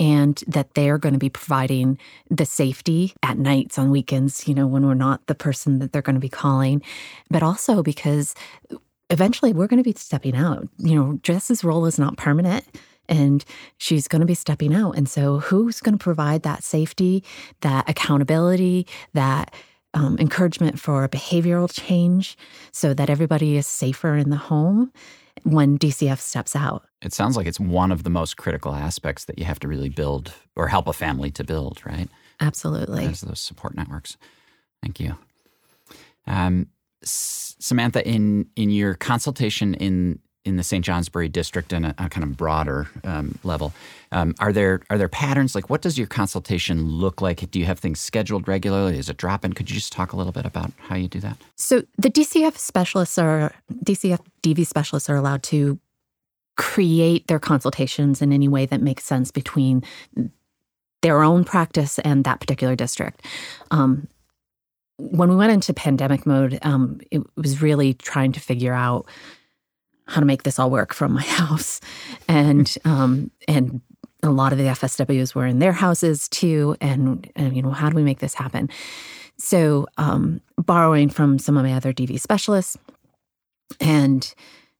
and 0.00 0.42
that 0.46 0.72
they're 0.74 0.96
going 0.96 1.12
to 1.12 1.18
be 1.18 1.28
providing 1.28 1.98
the 2.30 2.46
safety 2.46 3.12
at 3.22 3.38
nights 3.38 3.78
on 3.78 3.90
weekends, 3.90 4.48
you 4.48 4.54
know, 4.54 4.66
when 4.66 4.86
we're 4.86 4.94
not 4.94 5.26
the 5.26 5.34
person 5.34 5.80
that 5.80 5.92
they're 5.92 6.02
going 6.02 6.14
to 6.14 6.20
be 6.20 6.28
calling, 6.28 6.82
but 7.30 7.42
also 7.42 7.82
because 7.82 8.34
eventually 9.10 9.52
we're 9.52 9.66
going 9.66 9.82
to 9.82 9.88
be 9.88 9.98
stepping 9.98 10.34
out. 10.34 10.66
You 10.78 10.94
know, 10.94 11.20
Jess's 11.22 11.62
role 11.62 11.84
is 11.84 11.98
not 11.98 12.16
permanent 12.16 12.64
and 13.08 13.44
she's 13.78 14.08
going 14.08 14.20
to 14.20 14.26
be 14.26 14.34
stepping 14.34 14.74
out. 14.74 14.96
And 14.96 15.08
so, 15.08 15.38
who's 15.38 15.80
going 15.80 15.96
to 15.96 16.02
provide 16.02 16.42
that 16.42 16.62
safety, 16.62 17.24
that 17.60 17.88
accountability, 17.88 18.86
that 19.14 19.54
um, 19.94 20.16
encouragement 20.18 20.78
for 20.78 21.08
behavioral 21.08 21.70
change 21.72 22.36
so 22.72 22.94
that 22.94 23.10
everybody 23.10 23.56
is 23.56 23.66
safer 23.66 24.16
in 24.16 24.30
the 24.30 24.36
home? 24.36 24.92
when 25.44 25.78
DCF 25.78 26.18
steps 26.18 26.56
out. 26.56 26.84
It 27.02 27.12
sounds 27.12 27.36
like 27.36 27.46
it's 27.46 27.60
one 27.60 27.92
of 27.92 28.02
the 28.02 28.10
most 28.10 28.36
critical 28.36 28.74
aspects 28.74 29.26
that 29.26 29.38
you 29.38 29.44
have 29.44 29.60
to 29.60 29.68
really 29.68 29.88
build 29.88 30.32
or 30.56 30.68
help 30.68 30.88
a 30.88 30.92
family 30.92 31.30
to 31.32 31.44
build, 31.44 31.80
right? 31.86 32.08
Absolutely. 32.40 33.04
As 33.04 33.20
those 33.20 33.40
support 33.40 33.76
networks. 33.76 34.16
Thank 34.82 35.00
you. 35.00 35.16
Um, 36.26 36.68
S- 37.02 37.56
Samantha, 37.58 38.06
in 38.06 38.48
in 38.56 38.70
your 38.70 38.94
consultation 38.94 39.74
in 39.74 40.18
in 40.44 40.56
the 40.56 40.62
St. 40.62 40.84
Johnsbury 40.84 41.28
district 41.28 41.72
and 41.72 41.86
a, 41.86 41.94
a 41.98 42.08
kind 42.08 42.24
of 42.24 42.36
broader 42.36 42.88
um, 43.04 43.38
level. 43.44 43.72
Um, 44.12 44.34
are 44.38 44.52
there 44.52 44.80
are 44.90 44.98
there 44.98 45.08
patterns? 45.08 45.54
Like, 45.54 45.68
what 45.68 45.82
does 45.82 45.98
your 45.98 46.06
consultation 46.06 46.88
look 46.88 47.20
like? 47.20 47.50
Do 47.50 47.58
you 47.58 47.66
have 47.66 47.78
things 47.78 48.00
scheduled 48.00 48.48
regularly? 48.48 48.98
Is 48.98 49.08
it 49.08 49.16
drop 49.16 49.44
in? 49.44 49.52
Could 49.52 49.70
you 49.70 49.74
just 49.74 49.92
talk 49.92 50.12
a 50.12 50.16
little 50.16 50.32
bit 50.32 50.46
about 50.46 50.72
how 50.78 50.96
you 50.96 51.08
do 51.08 51.20
that? 51.20 51.36
So 51.56 51.82
the 51.98 52.10
DCF 52.10 52.56
specialists 52.56 53.18
are 53.18 53.52
DCF 53.84 54.20
DV 54.42 54.66
specialists 54.66 55.10
are 55.10 55.16
allowed 55.16 55.42
to 55.44 55.78
create 56.56 57.28
their 57.28 57.38
consultations 57.38 58.20
in 58.20 58.32
any 58.32 58.48
way 58.48 58.66
that 58.66 58.82
makes 58.82 59.04
sense 59.04 59.30
between 59.30 59.82
their 61.02 61.22
own 61.22 61.44
practice 61.44 61.98
and 62.00 62.24
that 62.24 62.40
particular 62.40 62.74
district. 62.74 63.24
Um, 63.70 64.08
when 64.98 65.28
we 65.30 65.36
went 65.36 65.52
into 65.52 65.72
pandemic 65.72 66.26
mode, 66.26 66.58
um, 66.62 67.00
it 67.12 67.22
was 67.36 67.62
really 67.62 67.94
trying 67.94 68.32
to 68.32 68.40
figure 68.40 68.74
out 68.74 69.06
how 70.08 70.20
to 70.20 70.26
make 70.26 70.42
this 70.42 70.58
all 70.58 70.70
work 70.70 70.92
from 70.92 71.12
my 71.12 71.22
house, 71.40 71.80
and 72.26 72.76
um, 72.84 73.30
and 73.46 73.80
a 74.22 74.30
lot 74.30 74.52
of 74.52 74.58
the 74.58 74.64
FSWs 74.64 75.34
were 75.34 75.46
in 75.46 75.60
their 75.60 75.72
houses 75.72 76.28
too, 76.28 76.76
and 76.80 77.30
and 77.36 77.54
you 77.54 77.62
know 77.62 77.70
how 77.70 77.88
do 77.88 77.96
we 77.96 78.02
make 78.02 78.18
this 78.18 78.34
happen? 78.34 78.68
So 79.38 79.86
um, 79.98 80.40
borrowing 80.56 81.08
from 81.08 81.38
some 81.38 81.56
of 81.56 81.62
my 81.62 81.72
other 81.72 81.92
DV 81.92 82.20
specialists 82.20 82.76
and 83.80 84.34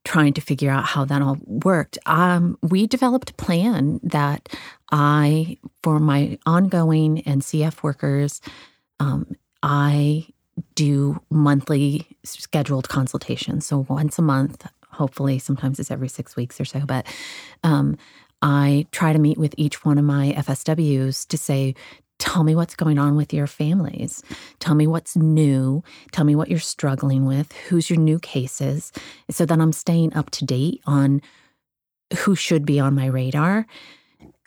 trying 0.05 0.33
to 0.33 0.41
figure 0.41 0.71
out 0.71 0.85
how 0.85 1.05
that 1.05 1.23
all 1.23 1.39
worked, 1.45 1.99
um, 2.07 2.59
we 2.63 2.87
developed 2.87 3.31
a 3.31 3.35
plan 3.35 4.01
that 4.03 4.49
I, 4.91 5.59
for 5.83 6.01
my 6.01 6.39
ongoing 6.47 7.21
and 7.23 7.43
CF 7.43 7.83
workers, 7.83 8.41
um, 9.01 9.31
I 9.63 10.27
do 10.75 11.21
monthly 11.31 12.07
scheduled 12.25 12.89
consultations. 12.89 13.67
So 13.67 13.87
once 13.89 14.19
a 14.19 14.23
month, 14.23 14.67
hopefully 14.99 15.39
sometimes 15.39 15.79
it's 15.79 15.91
every 15.91 16.09
six 16.09 16.37
weeks 16.37 16.61
or 16.61 16.65
so 16.65 16.81
but 16.81 17.07
um, 17.63 17.97
i 18.43 18.87
try 18.93 19.13
to 19.13 19.19
meet 19.19 19.39
with 19.39 19.55
each 19.57 19.85
one 19.85 19.99
of 19.99 20.05
my 20.05 20.33
fsws 20.33 21.27
to 21.27 21.39
say 21.39 21.75
tell 22.19 22.43
me 22.43 22.55
what's 22.55 22.75
going 22.75 22.99
on 22.99 23.17
with 23.17 23.33
your 23.33 23.47
families. 23.47 24.23
Tell 24.59 24.75
me 24.75 24.87
what's 24.87 25.17
new. 25.17 25.83
Tell 26.11 26.25
me 26.25 26.35
what 26.35 26.51
you're 26.51 26.59
struggling 26.59 27.27
with. 27.27 27.53
Who's 27.69 27.89
your 27.89 27.99
new 27.99 28.19
cases? 28.19 28.93
So 29.31 29.47
that 29.47 29.61
i'm 29.61 29.73
staying 29.73 30.15
up 30.15 30.31
to 30.31 30.45
date 30.45 30.81
on 30.85 31.23
who 32.19 32.35
should 32.35 32.65
be 32.65 32.81
on 32.81 32.95
my 32.95 33.07
radar. 33.07 33.67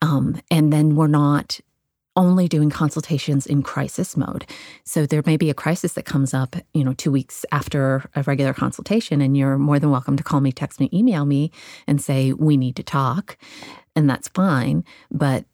Um, 0.02 0.42
and 0.50 0.74
then 0.74 0.96
we're 0.96 1.08
not 1.08 1.60
only 2.15 2.47
doing 2.47 2.69
consultations 2.69 3.45
in 3.45 3.63
crisis 3.63 4.17
mode. 4.17 4.45
So 4.84 5.06
there 5.06 5.24
may 5.26 5.38
be 5.38 5.50
a 5.50 5.54
crisis 5.54 5.93
that 5.93 6.06
comes 6.06 6.34
up, 6.34 6.56
you 6.74 6.84
know, 6.84 6.93
two 6.93 7.12
weeks 7.12 7.45
after 7.52 8.10
a 8.15 8.24
regular 8.24 8.54
consultation, 8.54 9.21
and 9.21 9.38
you're 9.38 9.58
more 9.58 9.80
than 9.80 9.91
welcome 9.91 10.17
to 10.17 10.24
call 10.24 10.41
me, 10.41 10.52
text 10.52 10.80
me, 10.80 10.89
email 10.93 11.26
me, 11.26 11.52
and 11.88 12.02
say, 12.02 12.34
we 12.34 12.58
need 12.58 12.76
to 12.76 12.84
talk. 12.84 13.38
And 13.95 14.10
that's 14.10 14.28
fine. 14.28 14.84
But 15.10 15.45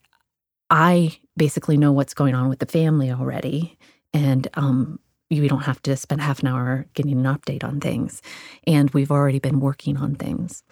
I 0.70 1.18
basically 1.36 1.78
know 1.78 1.92
what's 1.92 2.14
going 2.14 2.36
on 2.36 2.50
with 2.50 2.60
the 2.60 2.66
family 2.66 3.12
already. 3.12 3.78
And 4.14 4.48
um, 4.56 5.00
you 5.30 5.48
don't 5.48 5.64
have 5.64 5.82
to 5.84 5.96
spend 5.96 6.22
half 6.22 6.40
an 6.40 6.48
hour 6.48 6.86
getting 6.94 7.26
an 7.26 7.36
update 7.36 7.64
on 7.64 7.80
things. 7.80 8.22
And 8.66 8.90
we've 8.92 9.12
already 9.12 9.40
been 9.40 9.60
working 9.60 9.98
on 9.98 10.16
things. 10.16 10.64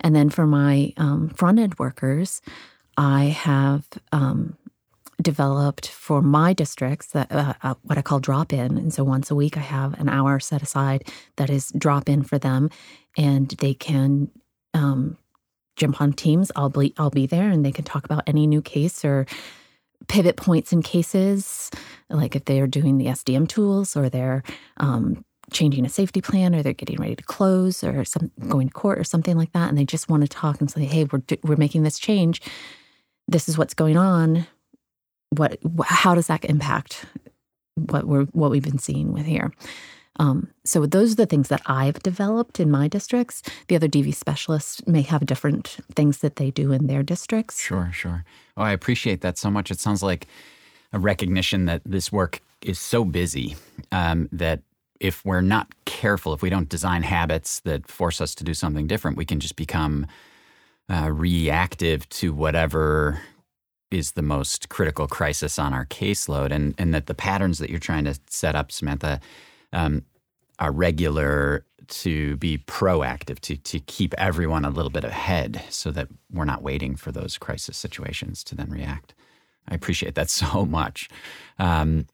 And 0.00 0.14
then 0.14 0.30
for 0.30 0.46
my 0.46 0.92
um, 0.96 1.30
front 1.30 1.58
end 1.58 1.78
workers, 1.78 2.42
I 2.96 3.24
have 3.26 3.88
um, 4.12 4.56
developed 5.20 5.88
for 5.88 6.22
my 6.22 6.52
districts 6.52 7.08
that 7.08 7.30
uh, 7.30 7.54
uh, 7.62 7.74
what 7.82 7.98
I 7.98 8.02
call 8.02 8.20
drop 8.20 8.52
in, 8.52 8.76
and 8.78 8.92
so 8.92 9.04
once 9.04 9.30
a 9.30 9.34
week 9.34 9.56
I 9.56 9.60
have 9.60 9.98
an 10.00 10.08
hour 10.08 10.40
set 10.40 10.62
aside 10.62 11.04
that 11.36 11.50
is 11.50 11.72
drop 11.76 12.08
in 12.08 12.22
for 12.22 12.38
them, 12.38 12.70
and 13.16 13.48
they 13.60 13.74
can 13.74 14.30
um, 14.74 15.16
jump 15.76 16.00
on 16.00 16.12
Teams. 16.12 16.50
I'll 16.56 16.70
be 16.70 16.94
I'll 16.98 17.10
be 17.10 17.26
there, 17.26 17.48
and 17.50 17.64
they 17.64 17.72
can 17.72 17.84
talk 17.84 18.04
about 18.04 18.24
any 18.26 18.46
new 18.46 18.62
case 18.62 19.04
or 19.04 19.26
pivot 20.08 20.36
points 20.36 20.72
in 20.72 20.82
cases, 20.82 21.70
like 22.08 22.34
if 22.34 22.46
they 22.46 22.60
are 22.60 22.66
doing 22.66 22.98
the 22.98 23.06
SDM 23.06 23.46
tools 23.46 23.96
or 23.96 24.08
they're 24.08 24.42
um, 24.78 25.24
changing 25.52 25.84
a 25.84 25.90
safety 25.90 26.20
plan 26.20 26.54
or 26.54 26.62
they're 26.62 26.72
getting 26.72 26.96
ready 26.96 27.14
to 27.14 27.22
close 27.22 27.84
or 27.84 28.04
some 28.04 28.30
going 28.48 28.68
to 28.68 28.72
court 28.72 28.98
or 28.98 29.04
something 29.04 29.36
like 29.36 29.52
that, 29.52 29.68
and 29.68 29.76
they 29.76 29.84
just 29.84 30.08
want 30.08 30.22
to 30.22 30.28
talk 30.28 30.60
and 30.60 30.70
say, 30.70 30.84
"Hey, 30.84 31.04
we're 31.04 31.22
we're 31.42 31.56
making 31.56 31.82
this 31.82 31.98
change. 31.98 32.40
This 33.28 33.48
is 33.48 33.58
what's 33.58 33.74
going 33.74 33.96
on 33.96 34.46
what 35.30 35.58
how 35.84 36.14
does 36.14 36.26
that 36.26 36.44
impact 36.44 37.04
what 37.74 38.04
we're 38.04 38.24
what 38.26 38.50
we've 38.50 38.64
been 38.64 38.78
seeing 38.78 39.12
with 39.12 39.26
here 39.26 39.52
um, 40.20 40.48
so 40.64 40.84
those 40.84 41.12
are 41.12 41.16
the 41.16 41.26
things 41.26 41.48
that 41.48 41.62
I've 41.64 41.98
developed 42.00 42.60
in 42.60 42.70
my 42.70 42.88
districts. 42.88 43.42
The 43.68 43.76
other 43.76 43.88
DV 43.88 44.14
specialists 44.14 44.86
may 44.86 45.00
have 45.00 45.24
different 45.24 45.78
things 45.94 46.18
that 46.18 46.36
they 46.36 46.50
do 46.50 46.72
in 46.72 46.88
their 46.88 47.02
districts. 47.02 47.58
Sure, 47.58 47.90
sure. 47.90 48.24
Oh, 48.54 48.62
I 48.62 48.72
appreciate 48.72 49.22
that 49.22 49.38
so 49.38 49.50
much. 49.50 49.70
It 49.70 49.80
sounds 49.80 50.02
like 50.02 50.26
a 50.92 50.98
recognition 50.98 51.64
that 51.66 51.80
this 51.86 52.12
work 52.12 52.42
is 52.60 52.78
so 52.78 53.02
busy 53.02 53.56
um, 53.92 54.28
that 54.30 54.60
if 55.00 55.24
we're 55.24 55.40
not 55.40 55.68
careful, 55.86 56.34
if 56.34 56.42
we 56.42 56.50
don't 56.50 56.68
design 56.68 57.02
habits 57.02 57.60
that 57.60 57.88
force 57.88 58.20
us 58.20 58.34
to 58.34 58.44
do 58.44 58.52
something 58.52 58.86
different, 58.86 59.16
we 59.16 59.24
can 59.24 59.40
just 59.40 59.56
become 59.56 60.06
uh, 60.90 61.10
reactive 61.10 62.06
to 62.10 62.34
whatever 62.34 63.22
is 63.90 64.12
the 64.12 64.22
most 64.22 64.68
critical 64.68 65.06
crisis 65.06 65.58
on 65.58 65.72
our 65.72 65.86
caseload, 65.86 66.50
and 66.52 66.74
and 66.78 66.94
that 66.94 67.06
the 67.06 67.14
patterns 67.14 67.58
that 67.58 67.70
you're 67.70 67.78
trying 67.78 68.04
to 68.04 68.18
set 68.28 68.54
up, 68.54 68.70
Samantha, 68.72 69.20
um, 69.72 70.04
are 70.58 70.72
regular 70.72 71.64
to 71.88 72.36
be 72.36 72.58
proactive, 72.58 73.40
to 73.40 73.56
to 73.56 73.80
keep 73.80 74.14
everyone 74.18 74.64
a 74.64 74.70
little 74.70 74.90
bit 74.90 75.04
ahead, 75.04 75.62
so 75.70 75.90
that 75.90 76.08
we're 76.32 76.44
not 76.44 76.62
waiting 76.62 76.96
for 76.96 77.12
those 77.12 77.38
crisis 77.38 77.76
situations 77.76 78.44
to 78.44 78.54
then 78.54 78.70
react. 78.70 79.14
I 79.68 79.74
appreciate 79.74 80.14
that 80.14 80.30
so 80.42 80.64
much. 80.64 81.08
Um, 81.58 82.06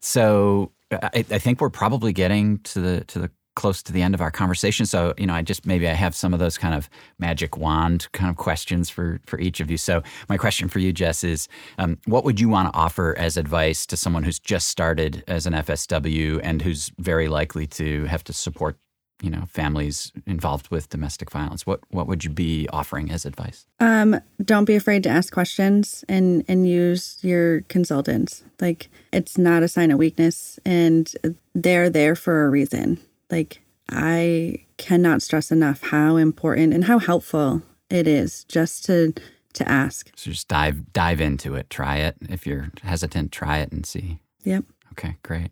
so 0.00 0.72
I, 0.90 1.24
I, 1.30 1.38
think 1.38 1.60
we're 1.60 1.70
probably 1.70 2.12
getting 2.12 2.60
to 2.60 2.80
the 2.80 3.04
to 3.06 3.18
the 3.18 3.30
close 3.58 3.82
to 3.82 3.92
the 3.92 4.02
end 4.02 4.14
of 4.14 4.20
our 4.20 4.30
conversation. 4.30 4.86
So, 4.86 5.14
you 5.18 5.26
know, 5.26 5.34
I 5.34 5.42
just 5.42 5.66
maybe 5.66 5.88
I 5.88 5.92
have 5.92 6.14
some 6.14 6.32
of 6.32 6.38
those 6.38 6.56
kind 6.56 6.76
of 6.76 6.88
magic 7.18 7.56
wand 7.56 8.06
kind 8.12 8.30
of 8.30 8.36
questions 8.36 8.88
for 8.88 9.20
for 9.26 9.40
each 9.40 9.58
of 9.58 9.68
you. 9.68 9.76
So, 9.76 10.00
my 10.28 10.36
question 10.36 10.68
for 10.68 10.78
you, 10.78 10.92
Jess, 10.92 11.24
is 11.24 11.48
um, 11.76 11.98
what 12.06 12.24
would 12.24 12.38
you 12.38 12.48
want 12.48 12.72
to 12.72 12.78
offer 12.78 13.16
as 13.18 13.36
advice 13.36 13.84
to 13.86 13.96
someone 13.96 14.22
who's 14.22 14.38
just 14.38 14.68
started 14.68 15.24
as 15.26 15.44
an 15.44 15.54
FSW 15.54 16.40
and 16.44 16.62
who's 16.62 16.92
very 16.98 17.26
likely 17.26 17.66
to 17.66 18.04
have 18.04 18.22
to 18.24 18.32
support 18.32 18.76
you 19.22 19.30
know 19.30 19.42
families 19.48 20.12
involved 20.26 20.70
with 20.70 20.88
domestic 20.90 21.28
violence 21.32 21.66
what 21.66 21.80
what 21.88 22.06
would 22.06 22.22
you 22.22 22.30
be 22.30 22.68
offering 22.72 23.10
as 23.10 23.26
advice 23.26 23.66
um 23.80 24.20
don't 24.44 24.64
be 24.64 24.76
afraid 24.76 25.02
to 25.02 25.08
ask 25.08 25.32
questions 25.32 26.04
and 26.08 26.44
and 26.46 26.68
use 26.68 27.18
your 27.22 27.62
consultants 27.62 28.44
like 28.60 28.88
it's 29.12 29.36
not 29.36 29.64
a 29.64 29.68
sign 29.68 29.90
of 29.90 29.98
weakness 29.98 30.60
and 30.64 31.16
they're 31.52 31.90
there 31.90 32.14
for 32.14 32.44
a 32.44 32.48
reason 32.48 33.00
like, 33.30 33.60
I 33.90 34.64
cannot 34.76 35.22
stress 35.22 35.50
enough 35.50 35.82
how 35.82 36.16
important 36.16 36.74
and 36.74 36.84
how 36.84 36.98
helpful 36.98 37.62
it 37.90 38.06
is 38.06 38.44
just 38.44 38.84
to 38.86 39.14
to 39.54 39.68
ask. 39.68 40.10
So 40.14 40.30
just 40.30 40.48
dive 40.48 40.92
dive 40.92 41.20
into 41.20 41.54
it. 41.54 41.70
Try 41.70 41.96
it. 41.96 42.16
If 42.28 42.46
you're 42.46 42.70
hesitant, 42.82 43.32
try 43.32 43.58
it 43.58 43.72
and 43.72 43.84
see. 43.86 44.18
Yep. 44.44 44.64
Okay, 44.92 45.16
great. 45.22 45.50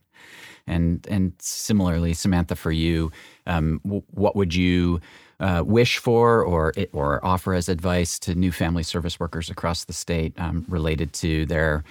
And 0.66 1.06
and 1.08 1.32
similarly, 1.38 2.12
Samantha, 2.12 2.56
for 2.56 2.72
you, 2.72 3.10
um, 3.46 3.80
w- 3.84 4.02
what 4.10 4.36
would 4.36 4.54
you 4.54 5.00
uh, 5.40 5.62
wish 5.64 5.98
for 5.98 6.42
or 6.42 6.72
or 6.92 7.24
offer 7.24 7.54
as 7.54 7.68
advice 7.68 8.18
to 8.20 8.34
new 8.34 8.52
family 8.52 8.82
service 8.82 9.20
workers 9.20 9.50
across 9.50 9.84
the 9.84 9.92
state 9.92 10.34
um, 10.38 10.64
related 10.68 11.12
to 11.14 11.46
their 11.46 11.84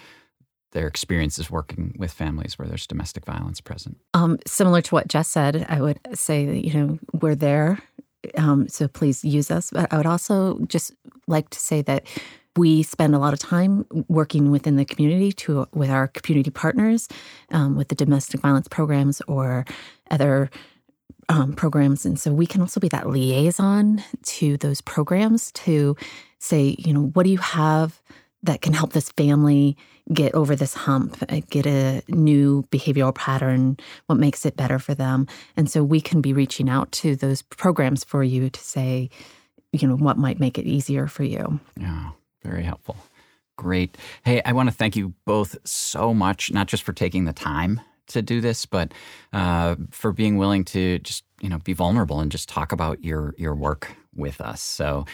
their 0.76 0.88
experiences 0.88 1.50
working 1.50 1.96
with 1.98 2.12
families 2.12 2.60
where 2.60 2.68
there's 2.68 2.86
domestic 2.86 3.26
violence 3.26 3.62
present? 3.62 3.98
Um, 4.14 4.38
similar 4.46 4.82
to 4.82 4.94
what 4.94 5.08
Jess 5.08 5.30
said, 5.30 5.66
I 5.70 5.82
would 5.82 6.00
say 6.14 6.46
that 6.46 6.66
you 6.66 6.74
know 6.74 7.00
we're 7.14 7.34
there, 7.34 7.80
um, 8.38 8.68
so 8.68 8.88
please 8.88 9.24
use 9.24 9.50
us. 9.50 9.72
But 9.72 9.92
I 9.92 9.98
would 9.98 10.06
also 10.06 10.60
just 10.68 10.94
like 11.28 11.50
to 11.50 11.60
say 11.60 11.82
that 11.84 12.06
we 12.58 12.84
spend 12.84 13.16
a 13.16 13.20
lot 13.20 13.34
of 13.34 13.40
time 13.40 13.86
working 14.08 14.52
within 14.52 14.76
the 14.76 14.86
community 14.86 15.32
to 15.32 15.66
with 15.74 15.90
our 15.90 16.08
community 16.10 16.52
partners, 16.52 17.08
um, 17.52 17.76
with 17.76 17.88
the 17.88 17.96
domestic 17.96 18.42
violence 18.42 18.68
programs 18.68 19.22
or 19.28 19.66
other 20.12 20.50
um, 21.30 21.54
programs, 21.54 22.06
and 22.06 22.20
so 22.20 22.34
we 22.34 22.46
can 22.46 22.62
also 22.62 22.80
be 22.80 22.90
that 22.90 23.10
liaison 23.10 24.04
to 24.24 24.58
those 24.58 24.82
programs 24.82 25.54
to 25.54 25.96
say, 26.38 26.76
you 26.78 26.94
know, 26.94 27.08
what 27.14 27.24
do 27.24 27.30
you 27.32 27.40
have 27.40 28.02
that 28.46 28.62
can 28.62 28.74
help 28.74 28.94
this 28.94 29.10
family 29.12 29.78
get 30.14 30.34
over 30.34 30.56
this 30.56 30.74
hump, 30.74 31.18
uh, 31.30 31.42
get 31.50 31.66
a 31.66 32.02
new 32.08 32.64
behavioral 32.72 33.14
pattern, 33.14 33.78
what 34.06 34.18
makes 34.18 34.46
it 34.46 34.56
better 34.56 34.80
for 34.80 34.94
them. 34.94 35.28
And 35.58 35.70
so 35.70 35.84
we 35.84 36.00
can 36.00 36.22
be 36.22 36.34
reaching 36.34 36.70
out 36.70 36.92
to 36.94 37.16
those 37.16 37.42
programs 37.42 38.04
for 38.04 38.24
you 38.24 38.50
to 38.50 38.60
say, 38.60 39.10
you 39.72 39.88
know, 39.88 39.96
what 39.96 40.18
might 40.18 40.40
make 40.40 40.58
it 40.58 40.66
easier 40.66 41.08
for 41.08 41.24
you. 41.24 41.60
Yeah. 41.80 42.12
Very 42.44 42.64
helpful. 42.64 42.96
Great. 43.58 43.98
Hey, 44.24 44.42
I 44.44 44.54
want 44.54 44.70
to 44.70 44.76
thank 44.76 44.96
you 44.96 45.14
both 45.26 45.58
so 45.66 46.14
much, 46.14 46.52
not 46.52 46.68
just 46.68 46.84
for 46.84 46.94
taking 46.94 47.26
the 47.26 47.34
time 47.34 47.82
to 48.08 48.22
do 48.22 48.40
this, 48.40 48.66
but 48.66 48.94
uh, 49.34 49.76
for 49.90 50.12
being 50.12 50.38
willing 50.38 50.64
to 50.66 51.00
just 51.00 51.24
you 51.42 51.50
know 51.50 51.58
be 51.60 51.74
vulnerable 51.74 52.20
and 52.20 52.32
just 52.32 52.48
talk 52.50 52.72
about 52.72 53.04
your 53.04 53.34
your 53.38 53.56
work 53.56 53.96
with 54.16 54.42
us. 54.42 54.62
So, 54.62 55.06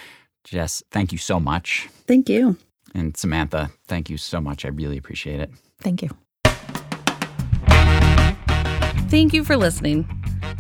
Jess, 0.44 0.84
thank 0.92 1.12
you 1.12 1.18
so 1.18 1.40
much. 1.40 1.88
Thank 2.08 2.28
you. 2.28 2.58
And 2.94 3.16
Samantha, 3.16 3.72
thank 3.88 4.10
you 4.10 4.18
so 4.18 4.42
much. 4.42 4.66
I 4.66 4.70
really 4.70 4.98
appreciate 4.98 5.40
it. 5.40 5.52
Thank 5.80 6.02
you. 6.02 6.10
Thank 9.10 9.34
you 9.34 9.44
for 9.44 9.58
listening. 9.58 10.08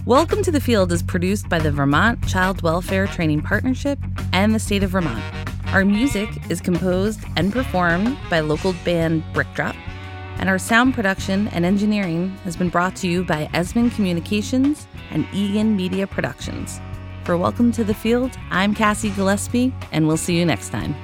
Welcome 0.05 0.41
to 0.43 0.51
the 0.51 0.59
Field 0.59 0.91
is 0.91 1.03
produced 1.03 1.47
by 1.47 1.59
the 1.59 1.71
Vermont 1.71 2.27
Child 2.27 2.61
Welfare 2.63 3.07
Training 3.07 3.41
Partnership 3.41 3.99
and 4.33 4.55
the 4.55 4.59
state 4.59 4.83
of 4.83 4.89
Vermont. 4.89 5.23
Our 5.67 5.85
music 5.85 6.29
is 6.49 6.59
composed 6.59 7.21
and 7.37 7.53
performed 7.53 8.17
by 8.29 8.39
local 8.41 8.73
band 8.83 9.23
Brickdrop, 9.33 9.75
and 10.37 10.49
our 10.49 10.57
sound 10.57 10.95
production 10.95 11.47
and 11.49 11.63
engineering 11.63 12.29
has 12.43 12.57
been 12.57 12.69
brought 12.69 12.95
to 12.97 13.07
you 13.07 13.23
by 13.23 13.49
Esmond 13.53 13.93
Communications 13.93 14.87
and 15.11 15.25
Egan 15.31 15.75
Media 15.75 16.07
Productions. 16.07 16.81
For 17.23 17.37
Welcome 17.37 17.71
to 17.73 17.83
the 17.83 17.93
Field, 17.93 18.31
I'm 18.49 18.73
Cassie 18.73 19.11
Gillespie, 19.11 19.73
and 19.91 20.07
we'll 20.07 20.17
see 20.17 20.37
you 20.37 20.45
next 20.45 20.69
time. 20.69 20.95